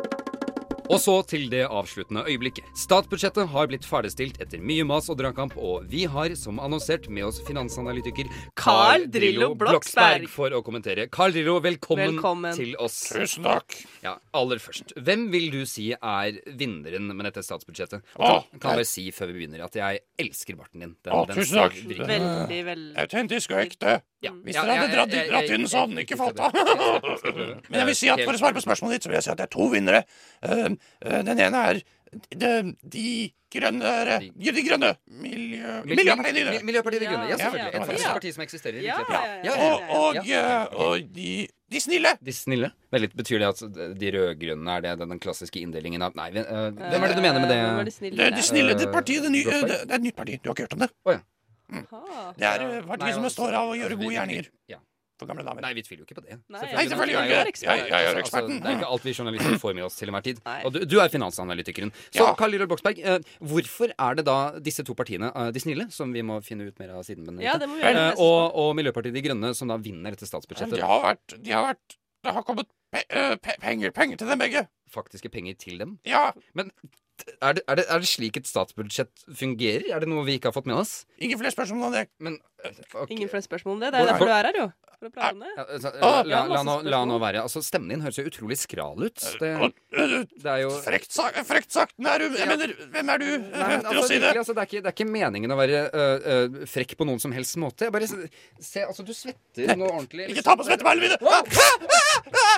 Og 0.89 0.97
så 1.05 1.15
til 1.29 1.51
det 1.53 1.67
avsluttende 1.69 2.23
øyeblikket. 2.25 2.65
Statsbudsjettet 2.79 3.51
har 3.53 3.67
blitt 3.69 3.85
ferdigstilt 3.85 4.39
etter 4.41 4.63
mye 4.65 4.87
mas 4.89 5.11
og 5.13 5.19
dragkamp, 5.21 5.53
og 5.61 5.85
vi 5.91 6.07
har, 6.09 6.33
som 6.39 6.57
annonsert, 6.65 7.11
med 7.13 7.27
oss 7.29 7.43
finansanalytiker 7.45 8.31
Carl 8.57 9.05
Drillo 9.13 9.51
Bloksberg. 9.59 10.25
for 10.33 10.49
å 10.57 10.63
kommentere. 10.65 11.05
Carl 11.13 11.35
Drillo, 11.37 11.59
velkommen, 11.61 12.15
Velkommen. 12.17 12.57
til 12.57 12.73
oss. 12.81 12.97
Tusen 13.13 13.45
takk. 13.45 13.77
Ja, 14.05 14.15
Aller 14.33 14.57
først, 14.65 14.95
hvem 14.97 15.27
vil 15.35 15.51
du 15.53 15.61
si 15.69 15.91
er 15.93 16.41
vinneren 16.57 17.11
med 17.13 17.29
dette 17.29 17.45
statsbudsjettet? 17.45 18.01
Og 18.17 18.49
kan, 18.49 18.59
kan 18.59 18.79
bare 18.79 18.89
si 18.89 19.11
før 19.13 19.35
vi 19.35 19.43
begynner 19.45 19.67
at 19.69 19.77
jeg 19.77 20.01
elsker 20.19 20.57
barten 20.57 20.81
din. 20.87 20.97
Den, 21.05 21.13
Åh, 21.13 21.27
den 21.29 21.37
tusen 21.43 21.61
takk. 21.61 21.77
Veldig, 21.85 22.65
veldig 22.73 22.97
Autentisk 23.05 23.53
og 23.53 23.61
ekte. 23.67 23.99
Ja. 24.25 24.33
Hvis 24.43 24.57
Ja, 24.57 24.65
dere 24.67 24.81
hadde 24.81 24.97
dratt, 24.97 25.13
dratt 25.31 25.51
inn, 25.55 25.69
så 25.71 25.85
hadde 25.85 25.95
den 25.95 26.03
ikke 26.03 26.17
falt 26.19 26.41
av. 26.43 26.57
Men 27.71 27.77
jeg 27.85 27.87
vil 27.93 27.95
si 28.01 28.09
at 28.11 28.25
for 28.25 28.35
å 28.35 28.41
svare 28.41 28.57
på 28.57 28.65
spørsmålet 28.65 28.97
ditt, 28.99 29.05
så 29.07 29.13
vil 29.13 29.19
jeg 29.21 29.27
si 29.29 29.31
at 29.31 29.39
det 29.39 29.47
er 29.47 29.53
to 29.53 29.69
vinnere. 29.71 30.01
Eh, 30.43 30.78
Den 31.29 31.39
ene 31.39 31.65
er 31.71 31.81
de, 32.33 32.51
de 32.89 33.05
grønne 33.53 33.91
De, 34.23 34.31
de 34.53 34.63
grønne 34.65 34.95
Miljø... 35.09 35.75
Miljøpartiet 35.85 36.37
De 36.37 36.45
Grønne. 36.47 36.65
Miljøpartiet 36.69 37.03
De 37.03 37.09
Grønne, 37.11 37.29
ja, 37.29 37.37
selvfølgelig. 37.41 37.75
Et 37.75 37.87
faktisk 37.91 38.09
parti 38.09 38.33
som 38.33 38.45
eksisterer 38.45 38.79
i 38.79 38.85
virkeligheten. 38.87 39.45
ja, 39.45 39.53
ja, 39.53 39.69
Og, 39.69 39.93
og, 39.99 40.17
eh, 40.25 40.81
og 40.87 41.15
de, 41.17 41.31
de 41.73 41.83
snille. 41.85 42.15
De 42.25 42.33
snille? 42.33 42.71
Veldig, 42.95 43.11
betyr 43.21 43.43
det 43.45 43.51
at 43.53 43.63
de 44.01 44.13
rød-grønne 44.17 44.77
er 44.79 44.87
det 44.87 44.95
den 45.05 45.21
klassiske 45.21 45.61
inndelingen 45.61 46.05
av 46.07 46.17
Nei, 46.19 46.31
hvem 46.37 46.45
eh, 46.49 46.69
hvem 46.81 47.05
er 47.05 47.13
det 47.13 47.19
du 47.19 47.25
mener 47.25 47.45
med 47.45 47.53
det? 47.53 47.59
Er 47.61 47.89
de 47.91 47.97
snille? 47.99 48.21
Det, 48.23 48.31
det 48.39 48.45
snille 48.49 48.77
det 48.79 48.89
Eh, 48.89 48.93
partiet, 48.95 49.25
det, 49.27 49.33
nye, 49.37 49.45
det, 49.69 49.81
er 49.85 49.97
et 49.99 50.07
nytt 50.09 50.17
parti. 50.17 50.39
Du 50.41 50.49
har 50.49 50.57
ikke 50.57 50.69
hørt 50.69 50.79
om 50.79 50.85
det? 50.87 50.93
Ja. 51.13 51.21
Det 52.39 52.47
er 52.49 52.63
eh, 52.65 52.85
partiet 52.89 53.19
som 53.19 53.27
består 53.29 53.53
av 53.53 53.75
å 53.75 53.77
gjøre 53.77 53.93
altså, 53.93 54.05
gode 54.05 54.15
gjerninger 54.17 54.53
Ja. 54.73 54.81
For 55.19 55.27
gamle 55.31 55.45
damer. 55.47 55.65
Nei, 55.65 55.73
vi 55.77 55.83
tviler 55.87 56.03
jo 56.03 56.07
ikke 56.09 56.17
på 56.21 56.25
det. 56.25 56.39
Nei, 56.49 56.61
Nei, 56.63 56.85
selvfølgelig 56.87 57.15
gjør 57.17 57.27
vi 57.29 57.53
Det. 57.53 57.63
Jeg, 57.67 57.83
jeg 57.89 57.91
er 57.91 58.09
altså, 58.09 58.23
eksperten. 58.23 58.61
det 58.63 58.71
er 58.71 58.77
ikke 58.79 58.91
alt 58.95 59.05
vi 59.09 59.15
journalister 59.19 59.59
får 59.65 59.75
med 59.79 59.85
oss 59.89 59.99
til 59.99 60.13
enhver 60.13 60.25
tid. 60.29 60.41
Og 60.65 60.73
du, 60.77 60.81
du 60.87 60.97
er 61.03 61.13
finansanalytikeren. 61.13 61.93
Så 62.15 62.23
Ja. 62.23 62.35
Karl 62.39 62.55
Lillehold 62.55 62.71
Boksberg, 62.73 62.99
eh, 63.03 63.19
hvorfor 63.53 63.93
er 63.99 64.19
det 64.21 64.25
da 64.29 64.39
disse 64.63 64.85
to 64.87 64.95
partiene, 64.99 65.33
eh, 65.35 65.51
de 65.55 65.61
snille, 65.65 65.89
som 65.95 66.13
vi 66.15 66.23
må 66.23 66.39
finne 66.47 66.69
ut 66.71 66.79
mer 66.79 66.95
av 66.99 67.03
siden, 67.09 67.27
men, 67.27 67.41
Ja, 67.45 67.59
det 67.59 67.69
må 67.69 67.77
vi 67.81 67.83
eh, 67.83 67.93
gjøre. 67.95 68.15
og, 68.23 68.59
og 68.63 68.75
Miljøpartiet 68.79 69.15
De 69.19 69.23
Grønne, 69.27 69.55
som 69.59 69.69
da 69.69 69.77
vinner 69.83 70.15
dette 70.15 70.29
statsbudsjettet? 70.29 70.79
de 70.79 70.87
har 70.87 71.03
vært, 71.05 71.37
de 71.43 71.51
har 71.57 71.67
vært 71.73 71.99
Det 72.25 72.33
har 72.35 72.43
kommet 72.47 72.67
pe 72.95 73.05
uh, 73.13 73.35
pe 73.43 73.59
penger, 73.63 73.93
penger 73.97 74.21
til 74.21 74.31
dem 74.33 74.41
begge. 74.41 74.65
Faktiske 74.93 75.29
penger 75.33 75.59
til 75.61 75.79
dem? 75.83 75.99
Ja. 76.09 76.31
Men 76.57 76.73
er 77.43 77.59
det, 77.59 77.63
er, 77.67 77.75
det, 77.81 77.85
er 77.91 78.03
det 78.03 78.09
slik 78.09 78.37
et 78.39 78.49
statsbudsjett 78.49 79.25
fungerer? 79.37 79.89
Er 79.95 80.05
det 80.05 80.09
noe 80.11 80.25
vi 80.27 80.39
ikke 80.39 80.53
har 80.53 80.57
fått 80.57 80.69
med 80.71 80.79
oss? 80.79 81.03
Ingen 81.19 81.41
flere 81.41 81.53
spørsmål 81.55 81.89
om 81.91 81.97
det. 81.99 82.05
Men 82.23 82.39
okay. 82.95 83.17
Ingen 83.17 83.31
flere 83.33 83.43
spørsmål 83.43 83.75
om 83.79 83.81
det. 83.83 83.95
Det 83.95 84.05
er 84.05 84.13
derfor 84.13 84.31
du 84.31 84.35
er 84.37 84.49
her, 84.51 84.61
jo. 84.63 84.69
For 84.99 85.07
å 85.07 85.13
prate 85.15 85.35
om 85.37 85.43
det. 85.45 85.51
Ja, 85.55 85.65
altså, 85.77 85.91
Ah, 86.03 86.21
la, 86.27 86.39
la, 86.51 86.63
nå, 86.67 86.77
la 86.91 87.01
nå 87.07 87.19
være. 87.23 87.43
Altså, 87.47 87.61
Stemmen 87.63 87.93
din 87.93 88.01
høres 88.03 88.19
jo 88.19 88.25
utrolig 88.27 88.57
skral 88.59 89.05
ut. 89.05 89.27
Det, 89.39 89.51
det 90.43 90.51
er 90.55 90.63
jo 90.65 90.73
Frekt, 90.83 91.13
sagt, 91.15 91.39
frekt 91.47 91.75
sagt. 91.75 91.95
Men 91.99 92.11
er 92.17 92.25
du, 92.25 92.39
jeg 92.39 92.51
mener, 92.51 92.73
hvem 92.95 93.13
er 93.15 93.23
du 93.23 93.29
Nei, 93.29 93.45
men 93.63 93.85
til 93.85 93.93
å 93.93 93.93
altså, 93.93 94.07
si 94.09 94.17
det? 94.17 94.23
virkelig, 94.25 94.43
altså, 94.43 94.57
det, 94.57 94.65
er 94.65 94.71
ikke, 94.71 94.83
det 94.83 94.91
er 94.91 94.97
ikke 94.97 95.11
meningen 95.13 95.55
å 95.55 95.59
være 95.61 95.85
øh, 95.87 96.27
øh, 96.35 96.59
frekk 96.71 96.97
på 96.99 97.07
noen 97.07 97.23
som 97.23 97.35
helst 97.37 97.59
måte. 97.63 97.87
Jeg 97.87 97.95
bare 97.95 98.11
se, 98.11 98.83
altså, 98.83 99.07
du 99.07 99.15
svetter 99.15 99.75
noe 99.79 99.93
ordentlig. 99.93 100.31
Ikke 100.35 100.47
ta 100.47 100.59
på 100.59 100.67
svetteballene 100.67 101.13
mine! 101.13 101.21
Wow! 101.23 101.47
Ah, 102.49 102.58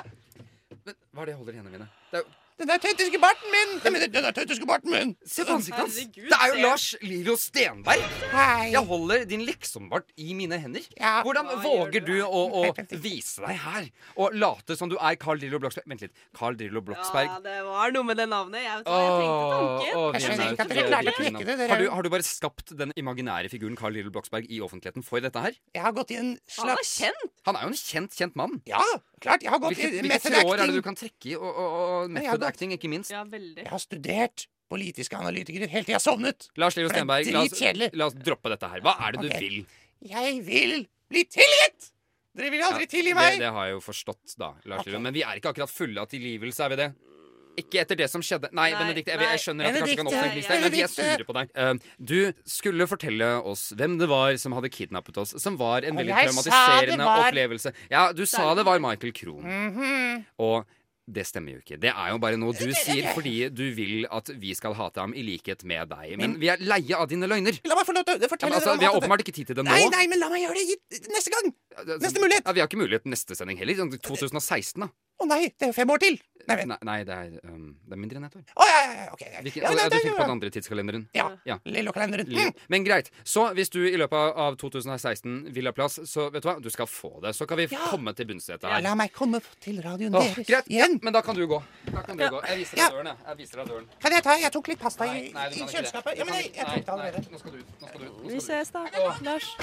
Men 0.94 1.16
Hva 1.16 1.22
er 1.22 1.26
det 1.30 1.34
jeg 1.36 1.40
holder 1.44 1.52
i 1.52 1.60
hendene 1.62 1.78
mine? 1.78 1.90
Det 2.10 2.20
er, 2.20 2.26
jo- 2.26 2.36
Den 2.60 2.76
tøytiske 2.76 3.16
barten 3.22 3.48
min! 3.48 3.70
Jeg 3.80 3.92
mener, 3.94 4.08
den 4.12 4.34
tøytiske 4.36 4.66
barten 4.68 4.90
min! 4.92 5.12
se 5.24 5.44
på 5.48 5.54
ansiktet 5.54 5.80
hans! 5.80 5.94
Det 6.12 6.36
er 6.36 6.50
jo. 6.50 6.56
Lars 6.60 6.82
Lilo 7.00 7.32
Stenberg! 7.40 8.02
Hei. 8.34 8.66
Jeg 8.74 8.82
holder 8.84 9.22
din 9.30 9.40
liksom-bart 9.48 10.10
i 10.20 10.34
mine 10.36 10.58
hender. 10.60 10.84
Ja. 11.00 11.22
Hvordan 11.24 11.48
Hva 11.48 11.56
våger 11.64 12.04
du 12.04 12.18
å, 12.20 12.42
å 12.60 12.74
vise 13.00 13.40
deg 13.46 13.56
her 13.62 13.88
og 14.20 14.36
late 14.36 14.76
som 14.76 14.92
du 14.92 14.98
er 15.00 15.16
Carl 15.16 15.40
Drillo 15.40 15.56
Bloksberg? 15.62 15.88
Vent 15.88 16.04
litt. 16.04 16.12
Carl 16.36 16.58
Drillo 16.60 16.82
Bloksberg. 16.84 17.30
Ja, 17.32 17.40
det 17.48 17.56
var 17.64 17.96
noe 17.96 18.04
med 18.10 18.20
det 18.20 18.28
navnet. 18.28 18.60
Jeg, 18.60 18.82
vet 18.82 18.92
jeg 18.92 19.16
tenkte 19.16 19.48
tanken. 19.56 19.96
Åh, 19.96 20.12
Jeg 20.12 20.26
skjønner 20.26 20.44
er 20.44 20.52
ikke 20.52 20.66
at 20.68 20.74
dere 20.76 20.86
klarte 20.92 21.14
å 21.14 21.18
knekke 21.22 21.44
det, 21.48 21.56
dere. 21.62 21.70
Har 21.72 21.80
du, 21.80 21.88
har 21.96 22.02
du 22.04 22.10
bare 22.18 22.28
skapt 22.28 22.76
den 22.76 22.92
imaginære 23.00 23.48
figuren 23.56 23.80
Carl 23.80 23.96
Lillo 23.96 24.12
Bloksberg 24.12 24.44
i 24.52 24.60
offentligheten 24.68 25.00
for 25.08 25.24
dette 25.24 25.46
her? 25.48 25.56
Jeg 25.80 25.86
har 25.88 25.96
gått 25.96 26.12
i 26.12 26.20
en 26.20 26.34
slags 26.44 26.60
Han 26.68 26.76
er 26.76 26.84
kjent. 26.92 27.32
Han 27.48 27.56
er 27.56 27.64
jo 27.64 27.72
en 27.72 27.80
kjent, 27.80 28.20
kjent 28.20 28.36
mann. 28.36 28.60
Ja, 28.68 28.84
klart. 29.22 29.44
Jeg 29.44 29.52
har 29.52 29.60
gått 29.62 29.76
Hvilke, 29.76 29.90
i 29.90 30.00
hvilke 30.00 30.14
method 30.14 30.36
tråder 30.36 30.62
er 30.64 30.72
det 30.72 30.80
du 30.80 30.86
kan 30.86 30.98
trekke 30.98 31.30
i? 31.32 31.36
Og, 31.38 31.50
og, 31.50 31.76
og 31.80 31.92
har 32.00 32.14
method 32.16 32.48
acting, 32.48 32.74
ikke 32.76 32.90
minst. 32.92 33.12
Ja, 33.14 33.22
veldig. 33.28 33.62
Jeg 33.62 33.70
har 33.70 33.82
studert 33.82 34.46
politiske 34.70 35.18
analytikere 35.18 35.68
helt 35.70 35.88
til 35.88 35.96
jeg 35.96 36.04
sovnet. 36.04 36.50
Lars 36.60 36.76
Lillo 36.78 36.90
det 36.90 36.94
er 36.94 37.02
Stenberg, 37.02 37.30
la 37.34 37.44
oss, 37.44 37.94
la 37.98 38.10
oss 38.10 38.18
droppe 38.18 38.52
dette 38.52 38.70
her. 38.70 38.84
Hva 38.86 38.96
er 39.06 39.16
det 39.16 39.24
okay. 39.24 39.32
du 39.32 39.46
vil? 39.46 39.56
Jeg 40.10 40.36
vil 40.46 40.76
bli 41.10 41.24
tilgitt! 41.28 41.90
Dere 42.38 42.52
vil 42.54 42.62
aldri 42.62 42.86
tilgi 42.86 43.10
det, 43.10 43.18
meg. 43.18 43.40
det 43.42 43.50
har 43.50 43.66
jeg 43.66 43.74
jo 43.74 43.80
forstått, 43.82 44.36
da. 44.38 44.52
Lars 44.70 44.84
okay. 44.84 44.92
Lillo. 44.92 45.02
Men 45.02 45.16
vi 45.16 45.24
er 45.26 45.40
ikke 45.40 45.50
akkurat 45.50 45.72
fulle 45.72 46.04
av 46.04 46.10
tilgivelse, 46.12 46.62
er 46.62 46.72
vi 46.72 46.78
det? 46.78 46.90
Ikke 47.58 47.80
etter 47.82 47.98
det 47.98 48.06
som 48.10 48.22
skjedde 48.22 48.48
Nei, 48.54 48.70
Nei, 48.70 48.78
Benedikte, 48.78 49.10
jeg, 49.14 49.20
jeg 49.26 49.42
skjønner 49.42 49.66
at 49.66 49.74
det 49.74 49.80
kanskje 49.82 49.96
kan 49.98 50.10
oppstå 50.10 50.24
en 50.24 50.34
krise, 50.36 50.58
men 50.62 50.72
vi 50.72 50.82
er 50.86 50.92
sure 50.94 51.26
på 51.26 51.34
deg. 51.36 51.54
Uh, 51.58 51.94
du 51.98 52.18
skulle 52.48 52.86
fortelle 52.90 53.30
oss 53.50 53.64
hvem 53.76 53.98
det 54.00 54.08
var 54.10 54.36
som 54.40 54.54
hadde 54.56 54.70
kidnappet 54.72 55.18
oss, 55.20 55.34
som 55.42 55.56
var 55.60 55.82
en 55.88 55.98
veldig 55.98 56.14
jeg 56.14 56.30
traumatiserende 56.30 57.08
var- 57.10 57.24
opplevelse. 57.28 57.72
Ja, 57.90 58.12
du 58.12 58.24
sa 58.26 58.54
det 58.54 58.64
var 58.68 58.78
Michael 58.82 59.12
Krohn. 59.16 59.42
Mhm. 59.44 60.24
Og 60.38 60.64
det 61.10 61.24
stemmer 61.26 61.56
jo 61.56 61.58
ikke. 61.64 61.74
Det 61.82 61.90
er 61.90 62.10
jo 62.12 62.18
bare 62.22 62.38
noe 62.38 62.54
du 62.54 62.70
sier 62.70 63.08
fordi 63.16 63.48
du 63.50 63.64
vil 63.74 64.06
at 64.14 64.30
vi 64.38 64.54
skal 64.54 64.76
hate 64.78 65.02
ham 65.02 65.10
i 65.18 65.24
likhet 65.26 65.64
med 65.66 65.90
deg. 65.90 66.14
Men 66.20 66.36
vi 66.38 66.52
er 66.52 66.62
leie 66.62 66.94
av 66.94 67.08
dine 67.10 67.26
løgner. 67.26 67.58
La 67.66 67.74
meg 67.74 67.88
få 67.88 67.96
lov 67.96 68.06
til 68.06 68.14
å 68.14 68.20
Ja, 68.22 68.30
fortelle 68.30 68.52
men 68.54 68.60
altså, 68.60 68.76
vi 68.78 68.86
har 68.86 68.94
åpenbart 68.94 69.24
ikke 69.26 69.34
tid 69.34 69.50
til 69.50 69.58
det 69.58 69.64
nå. 69.66 69.74
Nei, 69.74 69.88
nei, 69.90 70.06
men 70.06 70.22
la 70.22 70.28
meg 70.30 70.44
gjøre 70.46 70.62
det 70.62 71.02
neste 71.10 71.34
gang! 71.34 71.50
Neste 71.98 72.22
mulighet. 72.22 72.46
Ja, 72.46 72.54
vi 72.54 72.62
har 72.62 72.70
ikke 72.70 72.78
mulighet 72.78 73.10
neste 73.10 73.34
sending 73.34 73.58
heller. 73.58 73.74
Sånn 73.82 73.90
2016, 73.98 74.86
da. 74.86 74.92
Å 75.20 75.26
nei, 75.28 75.42
det 75.52 75.66
er 75.66 75.72
jo 75.72 75.76
fem 75.76 75.90
år 75.92 76.00
til. 76.00 76.14
Nei. 76.48 76.64
Nei, 76.66 76.76
nei 76.88 76.94
det, 77.04 77.14
er, 77.14 77.34
um, 77.52 77.66
det 77.86 77.92
er 77.94 77.98
mindre 78.00 78.16
enn 78.18 78.24
ett 78.26 78.36
år. 78.38 78.42
Å, 78.56 78.64
ja, 78.66 78.78
ja, 78.96 79.02
ok. 79.12 79.20
ja. 79.26 79.40
Hvilken, 79.44 79.62
Ja, 79.66 79.70
nei, 79.76 79.84
du 79.84 79.94
tenker 79.94 80.14
på 80.16 80.22
den 80.24 80.32
andre 80.32 80.50
tidskalenderen? 80.54 81.02
Ja. 81.14 81.26
ja. 81.46 81.58
Lillo-kalenderen. 81.68 82.30
Mm. 82.32 82.54
Men 82.72 82.86
greit. 82.86 83.10
Så 83.28 83.44
hvis 83.54 83.68
du 83.70 83.78
i 83.84 83.92
løpet 84.00 84.38
av 84.40 84.56
2016 84.58 85.52
vil 85.54 85.68
ha 85.68 85.74
plass, 85.76 85.98
så 86.08 86.30
vet 86.32 86.42
du 86.42 86.48
hva, 86.48 86.56
du 86.64 86.70
skal 86.72 86.88
få 86.90 87.12
det. 87.22 87.34
Så 87.36 87.46
kan 87.46 87.60
vi 87.60 87.68
komme 87.70 88.14
til 88.16 88.26
bunns 88.32 88.48
i 88.48 88.54
dette 88.56 88.66
Ja, 88.66 88.78
her. 88.78 88.86
la 88.88 88.94
meg 88.98 89.12
komme 89.14 89.42
til 89.60 89.82
radioen 89.84 90.16
Åh, 90.16 90.24
deres 90.32 90.48
greit, 90.48 90.72
ja, 90.72 90.80
igjen. 90.80 90.98
men 91.04 91.12
da 91.12 91.22
kan 91.28 91.36
du 91.36 91.44
gå. 91.46 91.60
Da 91.92 92.02
kan 92.08 92.16
du 92.16 92.24
Ja. 92.24 92.30
gå. 92.32 92.40
Jeg 92.48 92.58
viser 92.64 92.78
Ja. 92.80 92.88
deg 92.88 92.96
døren, 92.96 93.12
jeg. 93.12 93.16
jeg 93.28 93.36
viser 93.44 93.56
deg 93.62 93.68
døren. 93.74 93.86
Kan 94.00 94.12
jeg 94.12 94.22
ta? 94.24 94.38
Jeg 94.40 94.52
tok 94.56 94.68
litt 94.72 94.80
pasta 94.80 95.04
i, 95.04 95.28
i 95.28 95.68
kjøleskapet. 95.68 96.16
Ja, 96.16 96.24
men 96.24 96.34
jeg, 96.40 96.52
jeg 96.56 96.66
tok 96.66 96.84
det 96.88 96.88
allerede. 96.96 97.24
Nå 97.30 97.38
skal 97.44 97.52
du 97.52 97.58
ut. 97.58 97.70
Nå 97.80 97.88
skal 97.92 98.00
du 98.00 98.06
ut. 98.06 98.30
Vi 98.32 98.40
ses, 98.40 98.70
da. 98.70 98.86
Lars. 99.20 99.56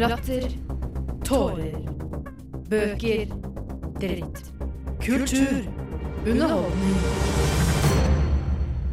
Latter. 0.00 0.46
Tårer. 1.28 1.74
Bøker. 2.70 3.26
Dritt. 4.00 4.38
Kultur. 5.02 5.66
Underholdning. 6.24 6.96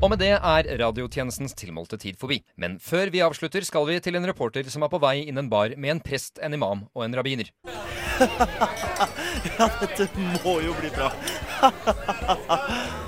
Og 0.01 0.11
med 0.11 0.19
det 0.19 0.33
er 0.35 0.69
radiotjenestens 0.81 1.55
tilmålte 1.55 1.95
tid 2.01 2.19
forbi. 2.19 2.41
Men 2.59 2.75
før 2.83 3.07
vi 3.13 3.23
avslutter, 3.23 3.63
skal 3.63 3.87
vi 3.87 4.01
til 4.03 4.19
en 4.19 4.27
reporter 4.27 4.67
som 4.67 4.83
er 4.83 4.91
på 4.91 4.99
vei 4.99 5.21
inn 5.23 5.39
en 5.39 5.47
bar 5.49 5.77
med 5.79 5.95
en 5.95 6.03
prest, 6.03 6.43
en 6.43 6.57
imam 6.59 6.83
og 6.91 7.07
en 7.07 7.15
rabbiner. 7.15 7.53
Ja, 9.57 9.67
dette 9.79 10.07
må 10.43 10.57
jo 10.65 10.73
bli 10.81 10.89
bra. 10.91 11.11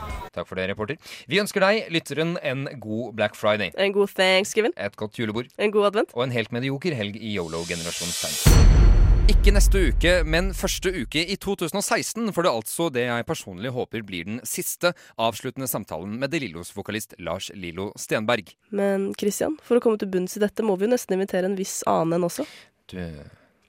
Takk 0.40 0.48
for 0.48 0.60
det, 0.60 0.70
reporter. 0.72 1.00
Vi 1.28 1.42
ønsker 1.42 1.64
deg, 1.66 1.90
lytteren, 1.92 2.38
en 2.40 2.68
god 2.80 3.14
Black 3.20 3.36
Friday. 3.36 3.74
En 3.76 3.96
god 3.96 4.14
thanksgiving. 4.16 4.76
Et 4.80 4.96
godt 5.00 5.20
julebord. 5.20 5.52
En 5.60 5.74
god 5.76 5.92
advent. 5.92 6.16
Og 6.16 6.24
en 6.26 6.36
helt 6.36 6.56
medioker 6.56 6.96
helg 6.96 7.20
i 7.20 7.36
yolo-generasjonens 7.36 8.24
tegn. 8.24 8.88
Ikke 9.30 9.52
neste 9.54 9.82
uke, 9.92 10.12
men 10.26 10.48
første 10.58 10.90
uke 10.90 11.22
i 11.22 11.36
2016 11.38 12.32
for 12.34 12.42
det 12.42 12.50
er 12.50 12.56
altså 12.58 12.88
det 12.90 13.04
jeg 13.06 13.26
personlig 13.28 13.70
håper 13.76 14.02
blir 14.08 14.26
den 14.26 14.40
siste 14.48 14.90
avsluttende 15.22 15.68
samtalen 15.70 16.16
med 16.22 16.34
De 16.34 16.42
Lillos 16.42 16.72
vokalist 16.74 17.14
Lars 17.22 17.52
Lillo 17.54 17.92
Stenberg. 18.00 18.56
Men 18.74 19.12
Christian, 19.20 19.60
for 19.62 19.78
å 19.78 19.84
komme 19.86 20.02
til 20.02 20.10
bunns 20.10 20.40
i 20.40 20.42
dette 20.42 20.66
må 20.66 20.80
vi 20.80 20.88
jo 20.88 20.94
nesten 20.96 21.14
invitere 21.20 21.46
en 21.52 21.60
viss 21.60 21.84
annen 21.90 22.18
enn 22.18 22.26
også. 22.26 22.48
Du, 22.90 22.98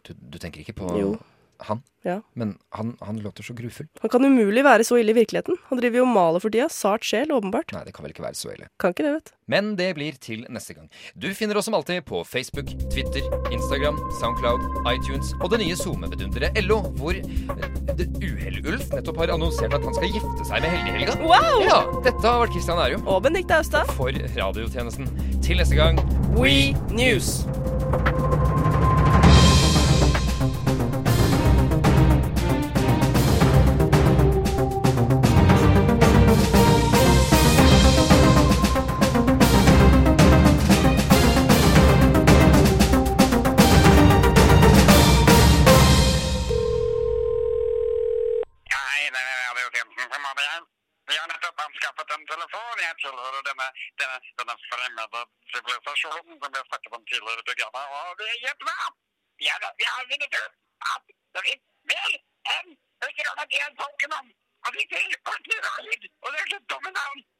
du, 0.08 0.14
du 0.16 0.40
tenker 0.40 0.64
ikke 0.64 0.78
på 0.80 0.94
Jo. 0.96 1.12
Han? 1.68 1.82
Ja. 2.02 2.20
Men 2.32 2.54
han, 2.72 2.94
han 3.00 3.18
låter 3.20 3.42
så 3.42 3.52
grufull. 3.54 3.86
Han 4.00 4.10
kan 4.10 4.24
umulig 4.24 4.62
være 4.64 4.84
så 4.88 4.96
ille 4.96 5.12
i 5.12 5.18
virkeligheten. 5.18 5.58
Han 5.68 5.80
driver 5.80 6.00
jo 6.00 6.04
og 6.06 6.12
maler 6.14 6.40
for 6.40 6.52
tida. 6.52 6.68
Sart 6.72 7.04
sjel, 7.04 7.32
åpenbart. 7.36 7.74
Nei, 7.76 7.82
det 7.84 7.92
kan 7.96 8.06
vel 8.06 8.14
ikke 8.14 8.24
være 8.24 8.38
så 8.38 8.54
ille. 8.54 8.70
Kan 8.80 8.94
ikke 8.94 9.04
det, 9.04 9.12
vet. 9.18 9.32
Men 9.50 9.74
det 9.76 9.90
blir 9.98 10.16
til 10.22 10.46
neste 10.48 10.76
gang. 10.78 10.88
Du 11.18 11.28
finner 11.36 11.58
oss 11.60 11.68
som 11.68 11.76
alltid 11.76 12.06
på 12.08 12.22
Facebook, 12.24 12.72
Twitter, 12.92 13.26
Instagram, 13.52 13.98
Soundcloud, 14.20 14.64
iTunes 14.94 15.34
og 15.42 15.50
det 15.52 15.60
nye 15.64 15.76
SoMe-bedunderet 15.76 16.56
LO, 16.64 16.80
hvor 17.00 17.18
eh, 17.18 17.26
Uhell-Ulf 18.22 18.88
nettopp 18.94 19.20
har 19.20 19.34
annonsert 19.36 19.76
at 19.76 19.84
han 19.84 19.98
skal 19.98 20.14
gifte 20.16 20.48
seg 20.48 20.64
med 20.64 20.72
Helge-Helga. 20.76 21.18
Wow! 21.26 21.60
Ja, 21.66 21.82
dette 22.06 22.24
har 22.24 22.40
vært 22.46 22.56
Christian 22.56 22.80
Ærum. 22.80 23.04
Og 23.10 23.20
Benedicte 23.26 23.60
Austad. 23.60 23.92
For 23.98 24.14
radiotjenesten. 24.38 25.10
Til 25.44 25.60
neste 25.60 25.76
gang 25.76 26.00
We 26.38 26.72
News. 26.94 27.40
Denne 54.82 55.04
fremmede 55.12 55.20
sivilisasjonen 55.52 56.36
som 56.40 56.52
vi 56.52 56.58
har 56.60 56.68
snakket 56.70 56.96
om 56.98 57.04
tidligere 57.10 57.42
i 57.42 57.48
programmet. 57.48 57.86
Og 57.96 58.10
vi 58.20 58.28
gjett 58.44 58.62
hva? 58.68 58.78
Vi 59.40 59.46
har, 59.52 59.60
vi 59.80 59.86
har 59.92 60.02
vunnet 60.12 60.38
at 60.94 61.04
det 61.34 61.42
finnes 61.46 61.66
mer 61.90 62.12
enn 62.56 62.70
101 63.08 63.76
Pokémon. 63.82 64.26
Og 64.64 64.70
vi 64.76 64.82
rare 65.66 65.86
ut. 65.94 66.04
Og 66.22 66.28
det 66.32 66.40
er 66.42 66.48
så 66.52 66.58
dumme 66.72 66.90
navn. 67.00 67.20